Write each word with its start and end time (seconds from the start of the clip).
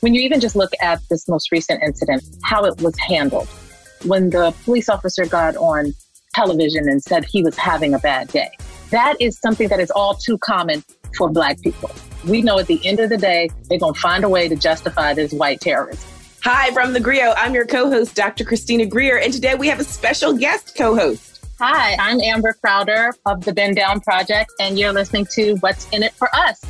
When 0.00 0.14
you 0.14 0.20
even 0.20 0.40
just 0.40 0.56
look 0.56 0.72
at 0.80 1.00
this 1.08 1.26
most 1.26 1.50
recent 1.50 1.82
incident, 1.82 2.22
how 2.44 2.64
it 2.64 2.80
was 2.82 2.98
handled, 2.98 3.48
when 4.04 4.30
the 4.30 4.54
police 4.64 4.88
officer 4.88 5.24
got 5.24 5.56
on 5.56 5.94
television 6.34 6.88
and 6.88 7.02
said 7.02 7.24
he 7.24 7.42
was 7.42 7.56
having 7.56 7.94
a 7.94 7.98
bad 7.98 8.28
day, 8.28 8.50
that 8.90 9.14
is 9.20 9.38
something 9.38 9.68
that 9.68 9.80
is 9.80 9.90
all 9.90 10.14
too 10.14 10.36
common 10.38 10.84
for 11.16 11.30
Black 11.30 11.60
people. 11.62 11.90
We 12.28 12.42
know 12.42 12.58
at 12.58 12.66
the 12.66 12.84
end 12.86 13.00
of 13.00 13.08
the 13.08 13.16
day, 13.16 13.48
they're 13.68 13.78
going 13.78 13.94
to 13.94 14.00
find 14.00 14.22
a 14.22 14.28
way 14.28 14.48
to 14.48 14.56
justify 14.56 15.14
this 15.14 15.32
white 15.32 15.60
terrorism. 15.60 16.08
Hi, 16.42 16.70
from 16.72 16.92
the 16.92 17.00
Grio. 17.00 17.32
I'm 17.36 17.54
your 17.54 17.66
co 17.66 17.90
host, 17.90 18.14
Dr. 18.14 18.44
Christina 18.44 18.86
Greer, 18.86 19.18
and 19.18 19.32
today 19.32 19.54
we 19.54 19.66
have 19.68 19.80
a 19.80 19.84
special 19.84 20.32
guest 20.34 20.76
co 20.76 20.94
host. 20.94 21.44
Hi, 21.58 21.96
I'm 21.98 22.20
Amber 22.20 22.52
Crowder 22.52 23.12
of 23.24 23.44
the 23.44 23.52
Bend 23.52 23.76
Down 23.76 24.00
Project, 24.00 24.52
and 24.60 24.78
you're 24.78 24.92
listening 24.92 25.26
to 25.32 25.54
What's 25.56 25.88
in 25.88 26.02
It 26.02 26.12
for 26.12 26.28
Us. 26.34 26.60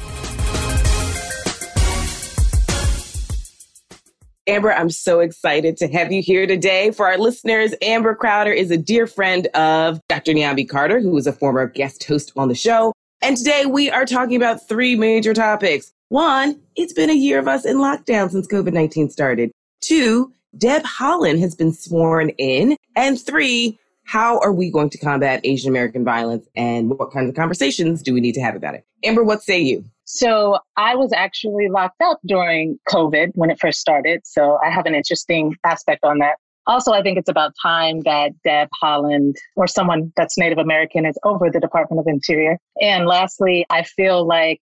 Amber, 4.49 4.73
I'm 4.73 4.91
so 4.91 5.19
excited 5.19 5.77
to 5.79 5.89
have 5.89 6.13
you 6.13 6.23
here 6.23 6.47
today. 6.47 6.93
For 6.93 7.07
our 7.07 7.19
listeners, 7.19 7.75
Amber 7.83 8.15
Crowder 8.15 8.53
is 8.53 8.71
a 8.71 8.77
dear 8.77 9.09
friend 9.09 9.49
of 9.49 10.01
Dr. 10.09 10.33
Niambi 10.33 10.69
Carter, 10.69 11.01
who 11.01 11.11
was 11.11 11.27
a 11.27 11.33
former 11.33 11.67
guest 11.67 12.05
host 12.05 12.33
on 12.37 12.47
the 12.47 12.55
show. 12.55 12.93
And 13.23 13.37
today 13.37 13.67
we 13.67 13.91
are 13.91 14.05
talking 14.05 14.37
about 14.37 14.69
three 14.69 14.95
major 14.95 15.35
topics. 15.35 15.93
One, 16.11 16.61
it's 16.77 16.93
been 16.93 17.11
a 17.11 17.15
year 17.15 17.41
of 17.41 17.49
us 17.49 17.65
in 17.65 17.79
lockdown 17.79 18.31
since 18.31 18.47
COVID 18.47 18.73
19 18.73 19.11
started. 19.11 19.51
Two, 19.81 20.33
Deb 20.57 20.85
Haaland 20.85 21.41
has 21.41 21.57
been 21.57 21.73
sworn 21.73 22.29
in. 22.39 22.77
And 22.95 23.21
three, 23.21 23.77
how 24.05 24.39
are 24.39 24.53
we 24.53 24.71
going 24.71 24.91
to 24.91 24.99
combat 24.99 25.41
Asian 25.43 25.71
American 25.71 26.05
violence 26.05 26.47
and 26.55 26.91
what 26.91 27.11
kinds 27.11 27.29
of 27.29 27.35
conversations 27.35 28.01
do 28.01 28.15
we 28.15 28.21
need 28.21 28.35
to 28.35 28.41
have 28.43 28.55
about 28.55 28.77
it? 28.77 28.85
Amber, 29.03 29.25
what 29.25 29.43
say 29.43 29.59
you? 29.59 29.85
So 30.07 30.59
I 30.77 30.95
was 30.95 31.13
actually 31.13 31.69
locked 31.69 32.01
up 32.01 32.21
during 32.27 32.79
COVID 32.89 33.33
when 33.35 33.51
it 33.51 33.59
first 33.61 33.81
started. 33.81 34.23
So 34.25 34.59
I 34.65 34.71
have 34.71 34.87
an 34.87 34.95
interesting 34.95 35.55
aspect 35.65 36.05
on 36.05 36.19
that. 36.19 36.37
Also, 36.69 36.93
I 36.93 37.03
think 37.03 37.19
it's 37.19 37.29
about 37.29 37.53
time 37.61 38.01
that 38.03 38.31
Deb 38.45 38.69
Haaland 38.83 39.35
or 39.57 39.67
someone 39.67 40.13
that's 40.17 40.39
Native 40.39 40.59
American 40.59 41.07
is 41.07 41.17
over 41.25 41.51
the 41.51 41.61
Department 41.61 42.01
of 42.01 42.07
Interior. 42.07 42.59
And 42.81 43.07
lastly, 43.07 43.67
I 43.69 43.83
feel 43.83 44.27
like 44.27 44.61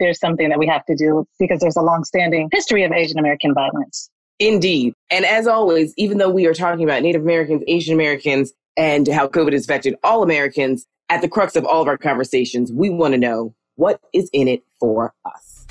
there's 0.00 0.18
something 0.18 0.48
that 0.48 0.58
we 0.58 0.66
have 0.66 0.84
to 0.86 0.94
do 0.94 1.26
because 1.38 1.60
there's 1.60 1.76
a 1.76 1.82
longstanding 1.82 2.48
history 2.52 2.82
of 2.82 2.92
Asian 2.92 3.18
American 3.18 3.54
violence. 3.54 4.10
Indeed. 4.38 4.92
And 5.10 5.24
as 5.24 5.46
always, 5.46 5.94
even 5.96 6.18
though 6.18 6.28
we 6.28 6.46
are 6.46 6.54
talking 6.54 6.84
about 6.84 7.02
Native 7.02 7.22
Americans, 7.22 7.62
Asian 7.66 7.94
Americans, 7.94 8.52
and 8.76 9.08
how 9.08 9.28
COVID 9.28 9.52
has 9.52 9.64
affected 9.64 9.96
all 10.02 10.22
Americans, 10.22 10.86
at 11.08 11.22
the 11.22 11.28
crux 11.28 11.56
of 11.56 11.64
all 11.64 11.80
of 11.80 11.88
our 11.88 11.96
conversations, 11.96 12.72
we 12.72 12.90
want 12.90 13.12
to 13.12 13.18
know 13.18 13.54
what 13.76 14.00
is 14.12 14.28
in 14.32 14.48
it 14.48 14.62
for 14.80 15.14
us. 15.24 15.66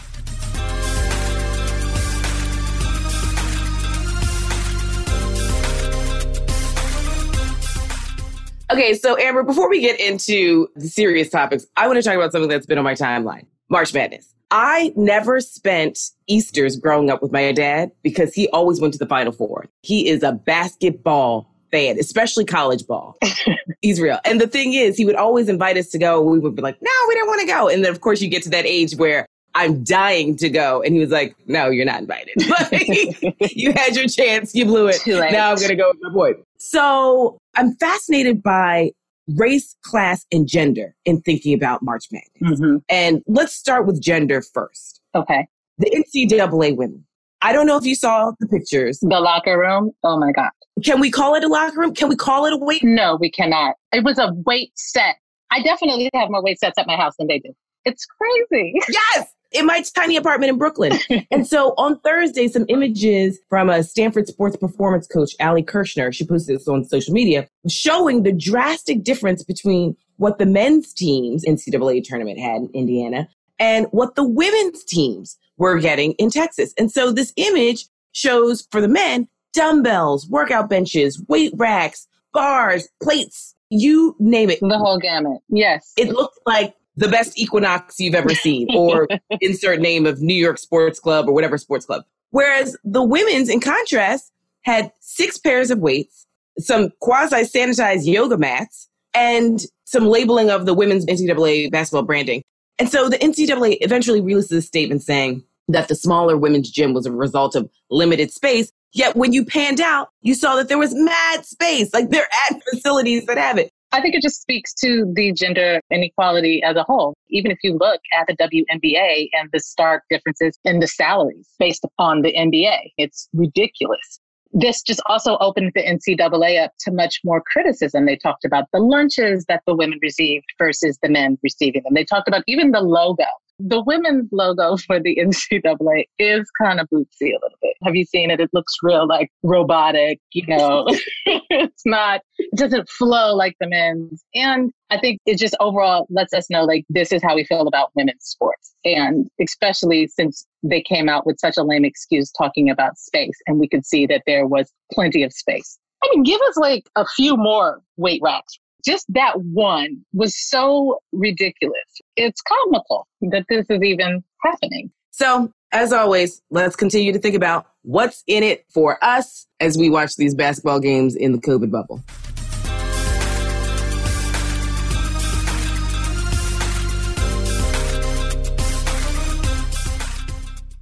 Okay, 8.72 8.96
so 8.96 9.16
Amber, 9.20 9.44
before 9.44 9.70
we 9.70 9.80
get 9.80 10.00
into 10.00 10.68
the 10.76 10.88
serious 10.88 11.30
topics, 11.30 11.68
I 11.78 11.88
want 11.88 11.98
to 11.98 12.04
talk 12.04 12.16
about 12.16 12.32
something 12.32 12.50
that's 12.50 12.66
been 12.66 12.80
on 12.80 12.84
my 12.84 12.96
timeline 12.96 13.46
March 13.70 13.94
Madness. 13.94 14.34
I 14.50 14.92
never 14.96 15.40
spent 15.40 16.00
Easter's 16.28 16.76
growing 16.76 17.10
up 17.10 17.22
with 17.22 17.32
my 17.32 17.52
dad 17.52 17.92
because 18.04 18.34
he 18.34 18.48
always 18.50 18.82
went 18.82 18.94
to 18.94 19.00
the 19.00 19.06
Final 19.06 19.32
Four. 19.32 19.66
He 19.82 20.08
is 20.08 20.24
a 20.24 20.32
basketball 20.32 21.55
fan, 21.72 21.98
especially 22.00 22.46
college 22.46 22.86
ball. 22.88 23.18
He's 23.82 24.00
real. 24.00 24.20
And 24.26 24.40
the 24.40 24.48
thing 24.48 24.74
is, 24.74 24.98
he 24.98 25.06
would 25.06 25.16
always 25.16 25.50
invite 25.50 25.78
us 25.78 25.90
to 25.90 25.98
go. 25.98 26.22
We 26.22 26.40
would 26.40 26.56
be 26.56 26.62
like, 26.62 26.78
no, 26.82 26.92
we 27.08 27.16
don't 27.16 27.28
want 27.28 27.42
to 27.42 27.48
go. 27.48 27.68
And 27.68 27.84
then, 27.84 27.92
of 27.92 28.02
course, 28.02 28.22
you 28.22 28.30
get 28.30 28.44
to 28.44 28.50
that 28.50 28.66
age 28.66 28.96
where 28.96 29.28
I'm 29.56 29.84
dying 29.84 30.36
to 30.38 30.50
go. 30.50 30.82
And 30.82 30.94
he 30.94 31.00
was 31.00 31.12
like, 31.12 31.36
no, 31.48 31.70
you're 31.70 31.86
not 31.86 32.02
invited. 32.02 32.34
you 33.56 33.72
had 33.72 33.96
your 33.96 34.08
chance. 34.08 34.54
You 34.54 34.66
blew 34.66 34.88
it. 34.88 35.00
Now 35.08 35.52
I'm 35.52 35.56
going 35.56 35.70
to 35.70 35.76
go 35.76 35.90
with 35.90 35.98
my 36.02 36.10
boy. 36.10 36.34
So 36.58 37.38
I'm 37.56 37.74
fascinated 37.76 38.44
by 38.44 38.92
race, 39.36 39.76
class, 39.82 40.26
and 40.32 40.48
gender 40.48 40.94
in 41.06 41.22
thinking 41.22 41.54
about 41.54 41.82
March 41.82 42.06
Madness. 42.12 42.60
Mm-hmm. 42.60 42.78
And 42.90 43.24
let's 43.28 43.54
start 43.54 43.86
with 43.86 44.02
gender 44.02 44.42
first. 44.42 45.02
Okay. 45.16 45.48
The 45.78 45.90
NCAA 45.90 46.76
women. 46.76 47.06
I 47.42 47.54
don't 47.54 47.68
know 47.68 47.78
if 47.78 47.86
you 47.86 47.96
saw 47.96 48.32
the 48.40 48.48
pictures. 48.48 49.00
The 49.00 49.20
locker 49.20 49.58
room. 49.58 49.92
Oh 50.04 50.18
my 50.20 50.32
God. 50.32 50.50
Can 50.84 51.00
we 51.00 51.10
call 51.12 51.36
it 51.36 51.44
a 51.44 51.48
locker 51.48 51.80
room? 51.80 51.94
Can 51.94 52.10
we 52.10 52.16
call 52.16 52.46
it 52.46 52.54
a 52.54 52.58
weight? 52.58 52.84
No, 52.84 53.18
we 53.20 53.32
cannot. 53.32 53.76
It 53.94 54.04
was 54.04 54.18
a 54.18 54.34
weight 54.46 54.72
set. 54.76 55.16
I 55.52 55.62
definitely 55.62 56.10
have 56.14 56.30
more 56.30 56.44
weight 56.44 56.60
sets 56.60 56.78
at 56.78 56.88
my 56.88 56.96
house 56.96 57.14
than 57.18 57.28
they 57.28 57.40
do. 57.40 57.54
It's 57.86 58.06
crazy. 58.06 58.74
Yes, 58.90 59.28
in 59.52 59.66
my 59.66 59.84
tiny 59.96 60.18
apartment 60.18 60.50
in 60.50 60.58
Brooklyn. 60.58 60.94
and 61.32 61.48
so 61.48 61.74
on 61.78 62.00
Thursday, 62.00 62.48
some 62.48 62.66
images 62.68 63.40
from 63.50 63.70
a 63.70 63.84
Stanford 63.84 64.28
sports 64.28 64.58
performance 64.58 65.08
coach, 65.08 65.32
Ali 65.40 65.64
Kershner, 65.64 66.14
she 66.14 66.26
posted 66.26 66.58
this 66.58 66.68
on 66.68 66.84
social 66.84 67.14
media, 67.14 67.48
showing 67.70 68.24
the 68.24 68.34
drastic 68.34 69.04
difference 69.04 69.44
between 69.44 69.96
what 70.18 70.40
the 70.40 70.46
men's 70.46 70.94
teams 70.94 71.46
NCAA 71.46 72.04
tournament 72.04 72.40
had 72.40 72.62
in 72.62 72.70
Indiana 72.74 73.28
and 73.60 73.88
what 73.92 74.16
the 74.16 74.24
women's 74.28 74.84
teams 74.84 75.38
were 75.58 75.80
getting 75.80 76.14
in 76.14 76.30
Texas. 76.30 76.74
And 76.78 76.92
so 76.92 77.12
this 77.12 77.34
image 77.38 77.86
shows 78.12 78.68
for 78.72 78.82
the 78.82 78.88
men 78.88 79.28
dumbbells, 79.54 80.28
workout 80.28 80.70
benches, 80.70 81.24
weight 81.28 81.54
racks, 81.56 82.08
bars, 82.34 82.90
plates, 83.02 83.56
you 83.70 84.16
name 84.20 84.50
it. 84.50 84.60
The 84.60 84.78
whole 84.78 85.00
gamut. 85.00 85.42
Yes. 85.50 85.94
It 85.98 86.10
looked 86.10 86.40
like 86.46 86.76
the 86.98 87.08
best 87.08 87.38
Equinox 87.40 88.00
you've 88.00 88.16
ever 88.16 88.36
seen, 88.36 88.68
or 88.76 89.08
insert 89.42 89.80
name 89.80 90.06
of 90.06 90.22
New 90.22 90.34
York 90.36 90.58
Sports 90.58 91.00
Club 91.00 91.28
or 91.28 91.34
whatever 91.34 91.58
sports 91.58 91.86
club. 91.86 92.04
Whereas 92.32 92.78
the 92.84 93.04
women's, 93.04 93.50
in 93.50 93.60
contrast, 93.60 94.32
had 94.64 94.92
six 95.00 95.38
pairs 95.38 95.72
of 95.72 95.80
weights, 95.80 96.28
some 96.60 96.90
quasi 97.00 97.44
sanitized 97.44 98.06
yoga 98.06 98.38
mats, 98.38 98.90
and 99.14 99.62
some 99.86 100.06
labeling 100.06 100.50
of 100.50 100.66
the 100.66 100.74
women's 100.74 101.06
NCAA 101.06 101.72
basketball 101.72 102.04
branding. 102.04 102.44
And 102.80 102.90
so 102.90 103.10
the 103.10 103.18
NCAA 103.18 103.78
eventually 103.82 104.22
releases 104.22 104.52
a 104.52 104.62
statement 104.62 105.02
saying 105.02 105.44
that 105.68 105.88
the 105.88 105.96
smaller 105.96 106.38
women's 106.38 106.70
gym 106.70 106.94
was 106.94 107.06
a 107.06 107.12
result 107.12 107.56
of 107.56 107.70
limited 107.90 108.32
space. 108.32 108.72
Yet 108.94 109.16
when 109.16 109.34
you 109.34 109.46
panned 109.46 109.82
out, 109.82 110.10
you 110.22 110.36
saw 110.36 110.56
that 110.56 110.68
there 110.68 110.78
was 110.78 110.94
mad 110.94 111.46
space. 111.46 111.94
Like 111.94 112.10
they're 112.10 112.30
at 112.50 112.62
facilities 112.74 113.26
that 113.26 113.38
have 113.38 113.58
it. 113.58 113.72
I 113.92 114.02
think 114.02 114.14
it 114.14 114.22
just 114.22 114.42
speaks 114.42 114.74
to 114.76 115.10
the 115.16 115.32
gender 115.32 115.80
inequality 115.90 116.62
as 116.64 116.76
a 116.76 116.84
whole. 116.84 117.16
Even 117.30 117.50
if 117.50 117.60
you 117.64 117.78
look 117.80 118.02
at 118.14 118.28
the 118.28 118.36
WNBA 118.36 119.30
and 119.34 119.50
the 119.54 119.60
stark 119.60 120.04
differences 120.10 120.60
in 120.66 120.80
the 120.80 120.88
salaries 120.88 121.48
based 121.60 121.86
upon 121.86 122.22
the 122.22 122.34
NBA, 122.34 122.92
it's 122.98 123.30
ridiculous. 123.34 124.20
This 124.58 124.82
just 124.82 125.02
also 125.08 125.38
opened 125.40 125.74
the 125.76 125.84
NCAA 125.84 126.64
up 126.64 126.72
to 126.80 126.92
much 126.92 127.20
more 127.26 127.44
criticism. 127.46 128.06
They 128.06 128.16
talked 128.16 128.46
about 128.46 128.70
the 128.72 128.80
lunches 128.80 129.44
that 129.50 129.62
the 129.68 129.76
women 129.76 130.00
received 130.02 130.46
versus 130.58 130.98
the 131.04 131.10
men 131.10 131.38
receiving 131.44 131.84
them. 131.84 131.94
They 131.94 132.06
talked 132.06 132.30
about 132.30 132.44
even 132.48 132.72
the 132.72 132.80
logo 132.80 133.26
the 133.60 133.82
women's 133.84 134.30
logo 134.32 134.78
for 134.78 135.00
the 135.00 135.16
NCAA 135.22 136.06
is 136.20 136.50
kind 136.62 136.80
of 136.80 136.90
bootsy 136.90 137.32
a 137.32 137.40
little 137.42 137.58
bit. 137.62 137.76
Have 137.84 137.96
you 137.96 138.06
seen 138.06 138.32
it? 138.32 138.40
It 138.40 138.50
looks 138.54 138.74
real 138.82 139.08
like 139.08 139.32
robotic, 139.44 140.20
you 140.34 140.46
know. 140.48 140.86
it's 141.26 141.86
not, 141.86 142.22
it 142.38 142.58
doesn't 142.58 142.90
flow 142.90 143.36
like 143.36 143.56
the 143.60 143.68
men's. 143.68 144.24
And 144.34 144.72
I 144.90 145.00
think 145.00 145.20
it 145.26 145.38
just 145.38 145.56
overall 145.60 146.06
lets 146.10 146.34
us 146.34 146.50
know 146.50 146.64
like 146.64 146.86
this 146.90 147.12
is 147.12 147.24
how 147.24 147.36
we 147.36 147.44
feel 147.44 147.68
about 147.68 147.92
women's 147.96 148.24
sports. 148.24 148.76
And 148.84 149.28
especially 149.42 150.08
since 150.08 150.46
they 150.64 150.82
came 150.82 151.10
out 151.10 151.26
with 151.26 151.40
such 151.40 151.58
a 151.58 151.64
lame 151.64 151.86
excuse 151.86 152.32
talking 152.32 152.70
about 152.70 152.98
space 152.98 153.38
and 153.48 153.60
we 153.60 153.68
could 153.68 153.86
see 153.86 154.06
that 154.08 154.24
there 154.26 154.46
was 154.46 154.72
plenty 154.92 155.24
of 155.24 155.34
space. 155.34 155.80
I 156.04 156.10
mean, 156.12 156.24
give 156.24 156.40
us 156.50 156.58
like 156.58 156.84
a 156.96 157.06
few 157.06 157.36
more 157.36 157.82
weight 157.98 158.22
racks, 158.24 158.60
just 158.86 159.06
that 159.10 159.42
one 159.42 160.06
was 160.14 160.38
so 160.38 161.00
ridiculous. 161.12 161.76
It's 162.16 162.42
comical 162.42 163.08
that 163.32 163.46
this 163.50 163.66
is 163.70 163.82
even 163.82 164.24
happening. 164.44 164.92
So, 165.12 165.52
as 165.72 165.92
always, 165.92 166.42
let's 166.52 166.76
continue 166.76 167.12
to 167.12 167.20
think 167.20 167.36
about 167.36 167.66
what's 167.82 168.24
in 168.28 168.44
it 168.44 168.66
for 168.74 169.04
us 169.04 169.48
as 169.60 169.78
we 169.78 169.90
watch 169.90 170.16
these 170.16 170.36
basketball 170.36 170.80
games 170.80 171.16
in 171.16 171.32
the 171.32 171.40
COVID 171.40 171.72
bubble. 171.72 172.04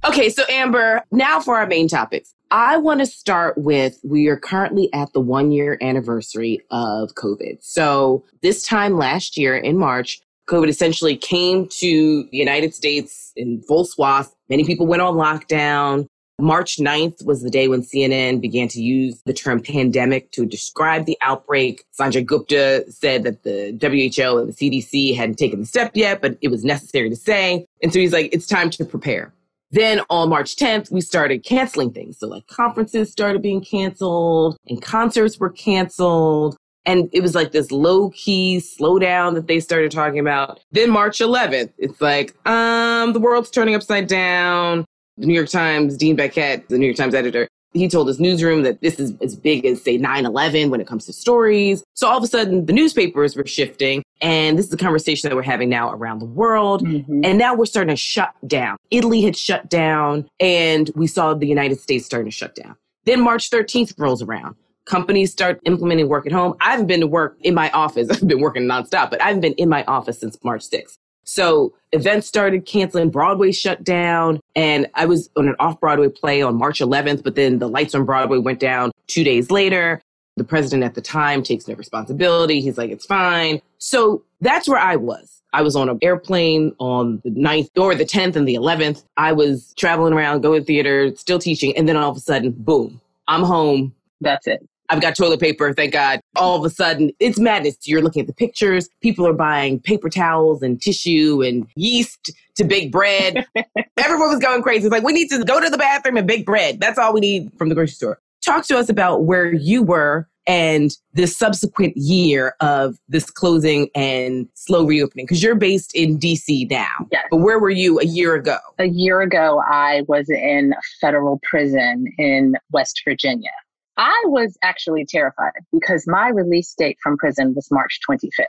Okay, 0.04 0.28
so 0.28 0.44
Amber, 0.50 1.02
now 1.10 1.40
for 1.40 1.56
our 1.56 1.66
main 1.66 1.88
topics. 1.88 2.34
I 2.50 2.76
want 2.76 3.00
to 3.00 3.06
start 3.06 3.58
with 3.58 3.98
we 4.04 4.28
are 4.28 4.36
currently 4.36 4.92
at 4.92 5.12
the 5.12 5.20
one 5.20 5.50
year 5.50 5.78
anniversary 5.80 6.60
of 6.70 7.14
COVID. 7.14 7.58
So, 7.60 8.24
this 8.42 8.62
time 8.62 8.96
last 8.96 9.36
year 9.36 9.56
in 9.56 9.78
March, 9.78 10.20
COVID 10.48 10.68
essentially 10.68 11.16
came 11.16 11.68
to 11.68 12.28
the 12.30 12.36
United 12.36 12.74
States 12.74 13.32
in 13.36 13.62
full 13.62 13.84
swath. 13.84 14.34
Many 14.48 14.64
people 14.64 14.86
went 14.86 15.02
on 15.02 15.14
lockdown. 15.14 16.06
March 16.40 16.78
9th 16.78 17.24
was 17.24 17.42
the 17.42 17.50
day 17.50 17.68
when 17.68 17.80
CNN 17.80 18.40
began 18.40 18.66
to 18.68 18.82
use 18.82 19.22
the 19.24 19.32
term 19.32 19.60
pandemic 19.60 20.32
to 20.32 20.44
describe 20.44 21.06
the 21.06 21.16
outbreak. 21.20 21.84
Sanjay 21.98 22.26
Gupta 22.26 22.84
said 22.90 23.22
that 23.22 23.44
the 23.44 23.70
WHO 23.80 24.38
and 24.38 24.52
the 24.52 24.52
CDC 24.52 25.14
hadn't 25.14 25.36
taken 25.36 25.60
the 25.60 25.66
step 25.66 25.92
yet, 25.94 26.20
but 26.20 26.36
it 26.40 26.48
was 26.48 26.64
necessary 26.64 27.08
to 27.08 27.16
say. 27.16 27.66
And 27.82 27.92
so 27.92 28.00
he's 28.00 28.12
like, 28.12 28.34
it's 28.34 28.48
time 28.48 28.68
to 28.70 28.84
prepare. 28.84 29.32
Then 29.70 30.02
on 30.10 30.28
March 30.28 30.56
10th, 30.56 30.90
we 30.92 31.00
started 31.00 31.44
canceling 31.44 31.92
things. 31.92 32.18
So, 32.18 32.28
like, 32.28 32.46
conferences 32.46 33.10
started 33.10 33.42
being 33.42 33.60
canceled 33.60 34.56
and 34.68 34.80
concerts 34.80 35.38
were 35.38 35.50
canceled. 35.50 36.56
And 36.86 37.08
it 37.12 37.22
was 37.22 37.34
like 37.34 37.52
this 37.52 37.72
low 37.72 38.10
key 38.10 38.58
slowdown 38.58 39.34
that 39.34 39.46
they 39.46 39.58
started 39.58 39.90
talking 39.90 40.18
about. 40.18 40.60
Then 40.70 40.90
March 40.90 41.18
11th, 41.18 41.72
it's 41.78 42.00
like, 42.00 42.34
um, 42.46 43.14
the 43.14 43.20
world's 43.20 43.50
turning 43.50 43.74
upside 43.74 44.06
down. 44.06 44.84
The 45.16 45.26
New 45.26 45.34
York 45.34 45.48
Times, 45.48 45.96
Dean 45.96 46.16
Baquet, 46.16 46.66
the 46.66 46.76
New 46.76 46.86
York 46.86 46.96
Times 46.96 47.14
editor, 47.14 47.48
he 47.74 47.88
told 47.88 48.08
his 48.08 48.20
newsroom 48.20 48.62
that 48.62 48.80
this 48.80 48.98
is 48.98 49.12
as 49.20 49.36
big 49.36 49.66
as, 49.66 49.82
say, 49.82 49.96
9 49.96 50.24
11 50.24 50.70
when 50.70 50.80
it 50.80 50.86
comes 50.86 51.04
to 51.06 51.12
stories. 51.12 51.84
So 51.94 52.08
all 52.08 52.16
of 52.16 52.22
a 52.24 52.26
sudden, 52.26 52.66
the 52.66 52.72
newspapers 52.72 53.36
were 53.36 53.46
shifting. 53.46 54.02
And 54.20 54.56
this 54.56 54.66
is 54.66 54.70
the 54.70 54.76
conversation 54.76 55.28
that 55.28 55.34
we're 55.34 55.42
having 55.42 55.68
now 55.68 55.90
around 55.90 56.20
the 56.20 56.26
world. 56.26 56.84
Mm-hmm. 56.84 57.24
And 57.24 57.36
now 57.36 57.54
we're 57.54 57.66
starting 57.66 57.94
to 57.94 58.00
shut 58.00 58.32
down. 58.46 58.76
Italy 58.90 59.20
had 59.20 59.36
shut 59.36 59.68
down, 59.68 60.28
and 60.40 60.90
we 60.94 61.06
saw 61.06 61.34
the 61.34 61.46
United 61.46 61.80
States 61.80 62.06
starting 62.06 62.30
to 62.30 62.36
shut 62.36 62.54
down. 62.54 62.76
Then 63.04 63.20
March 63.20 63.50
13th 63.50 63.94
rolls 63.98 64.22
around. 64.22 64.54
Companies 64.86 65.32
start 65.32 65.60
implementing 65.64 66.08
work 66.08 66.26
at 66.26 66.32
home. 66.32 66.54
I 66.60 66.70
haven't 66.70 66.86
been 66.86 67.00
to 67.00 67.06
work 67.06 67.36
in 67.40 67.54
my 67.54 67.70
office. 67.70 68.08
I've 68.10 68.26
been 68.26 68.40
working 68.40 68.64
nonstop, 68.64 69.10
but 69.10 69.20
I 69.20 69.26
haven't 69.26 69.40
been 69.40 69.54
in 69.54 69.68
my 69.68 69.84
office 69.84 70.20
since 70.20 70.38
March 70.44 70.62
6th. 70.70 70.98
So 71.24 71.74
events 71.92 72.26
started 72.26 72.66
canceling, 72.66 73.10
Broadway 73.10 73.52
shut 73.52 73.82
down, 73.82 74.40
and 74.54 74.88
I 74.94 75.06
was 75.06 75.30
on 75.36 75.48
an 75.48 75.56
off 75.58 75.80
Broadway 75.80 76.08
play 76.08 76.42
on 76.42 76.56
March 76.56 76.80
11th, 76.80 77.22
but 77.22 77.34
then 77.34 77.58
the 77.58 77.68
lights 77.68 77.94
on 77.94 78.04
Broadway 78.04 78.38
went 78.38 78.60
down 78.60 78.92
two 79.06 79.24
days 79.24 79.50
later. 79.50 80.02
The 80.36 80.44
president 80.44 80.82
at 80.82 80.94
the 80.94 81.00
time 81.00 81.42
takes 81.42 81.68
no 81.68 81.74
responsibility. 81.74 82.60
He's 82.60 82.76
like, 82.76 82.90
it's 82.90 83.06
fine. 83.06 83.60
So 83.78 84.22
that's 84.40 84.68
where 84.68 84.80
I 84.80 84.96
was. 84.96 85.42
I 85.52 85.62
was 85.62 85.76
on 85.76 85.88
an 85.88 85.98
airplane 86.02 86.74
on 86.80 87.20
the 87.22 87.30
9th 87.30 87.68
or 87.78 87.94
the 87.94 88.04
10th 88.04 88.34
and 88.34 88.46
the 88.46 88.56
11th. 88.56 89.04
I 89.16 89.32
was 89.32 89.72
traveling 89.76 90.12
around, 90.12 90.40
going 90.40 90.60
to 90.60 90.66
theater, 90.66 91.14
still 91.14 91.38
teaching. 91.38 91.76
And 91.76 91.88
then 91.88 91.96
all 91.96 92.10
of 92.10 92.16
a 92.16 92.20
sudden, 92.20 92.50
boom, 92.50 93.00
I'm 93.28 93.44
home. 93.44 93.94
That's 94.20 94.48
it. 94.48 94.66
I've 94.90 95.00
got 95.00 95.16
toilet 95.16 95.40
paper, 95.40 95.72
thank 95.72 95.92
God. 95.92 96.20
All 96.36 96.56
of 96.56 96.64
a 96.64 96.70
sudden, 96.70 97.10
it's 97.20 97.38
madness. 97.38 97.76
You're 97.84 98.02
looking 98.02 98.20
at 98.20 98.26
the 98.26 98.34
pictures. 98.34 98.88
People 99.02 99.26
are 99.26 99.32
buying 99.32 99.80
paper 99.80 100.10
towels 100.10 100.62
and 100.62 100.80
tissue 100.80 101.42
and 101.42 101.66
yeast 101.76 102.32
to 102.56 102.64
bake 102.64 102.92
bread. 102.92 103.46
Everyone 103.96 104.28
was 104.28 104.38
going 104.38 104.62
crazy. 104.62 104.86
It's 104.86 104.92
like, 104.92 105.02
we 105.02 105.12
need 105.12 105.28
to 105.30 105.42
go 105.44 105.60
to 105.60 105.70
the 105.70 105.78
bathroom 105.78 106.16
and 106.16 106.26
bake 106.26 106.44
bread. 106.44 106.80
That's 106.80 106.98
all 106.98 107.12
we 107.14 107.20
need 107.20 107.50
from 107.56 107.68
the 107.68 107.74
grocery 107.74 107.94
store. 107.94 108.18
Talk 108.44 108.66
to 108.66 108.76
us 108.76 108.88
about 108.88 109.24
where 109.24 109.52
you 109.52 109.82
were 109.82 110.28
and 110.46 110.90
the 111.14 111.26
subsequent 111.26 111.96
year 111.96 112.54
of 112.60 112.98
this 113.08 113.30
closing 113.30 113.88
and 113.94 114.48
slow 114.54 114.84
reopening 114.84 115.24
because 115.24 115.42
you're 115.42 115.54
based 115.54 115.94
in 115.94 116.18
DC 116.18 116.70
now. 116.70 116.90
Yes. 117.10 117.24
But 117.30 117.38
where 117.38 117.58
were 117.58 117.70
you 117.70 117.98
a 118.00 118.04
year 118.04 118.34
ago? 118.34 118.58
A 118.78 118.86
year 118.86 119.22
ago, 119.22 119.62
I 119.66 120.02
was 120.06 120.28
in 120.28 120.74
federal 121.00 121.40
prison 121.48 122.06
in 122.18 122.54
West 122.70 123.00
Virginia. 123.06 123.50
I 123.96 124.22
was 124.26 124.56
actually 124.62 125.06
terrified 125.08 125.52
because 125.72 126.04
my 126.06 126.28
release 126.28 126.74
date 126.76 126.98
from 127.02 127.16
prison 127.16 127.54
was 127.54 127.68
March 127.70 128.00
25th. 128.08 128.44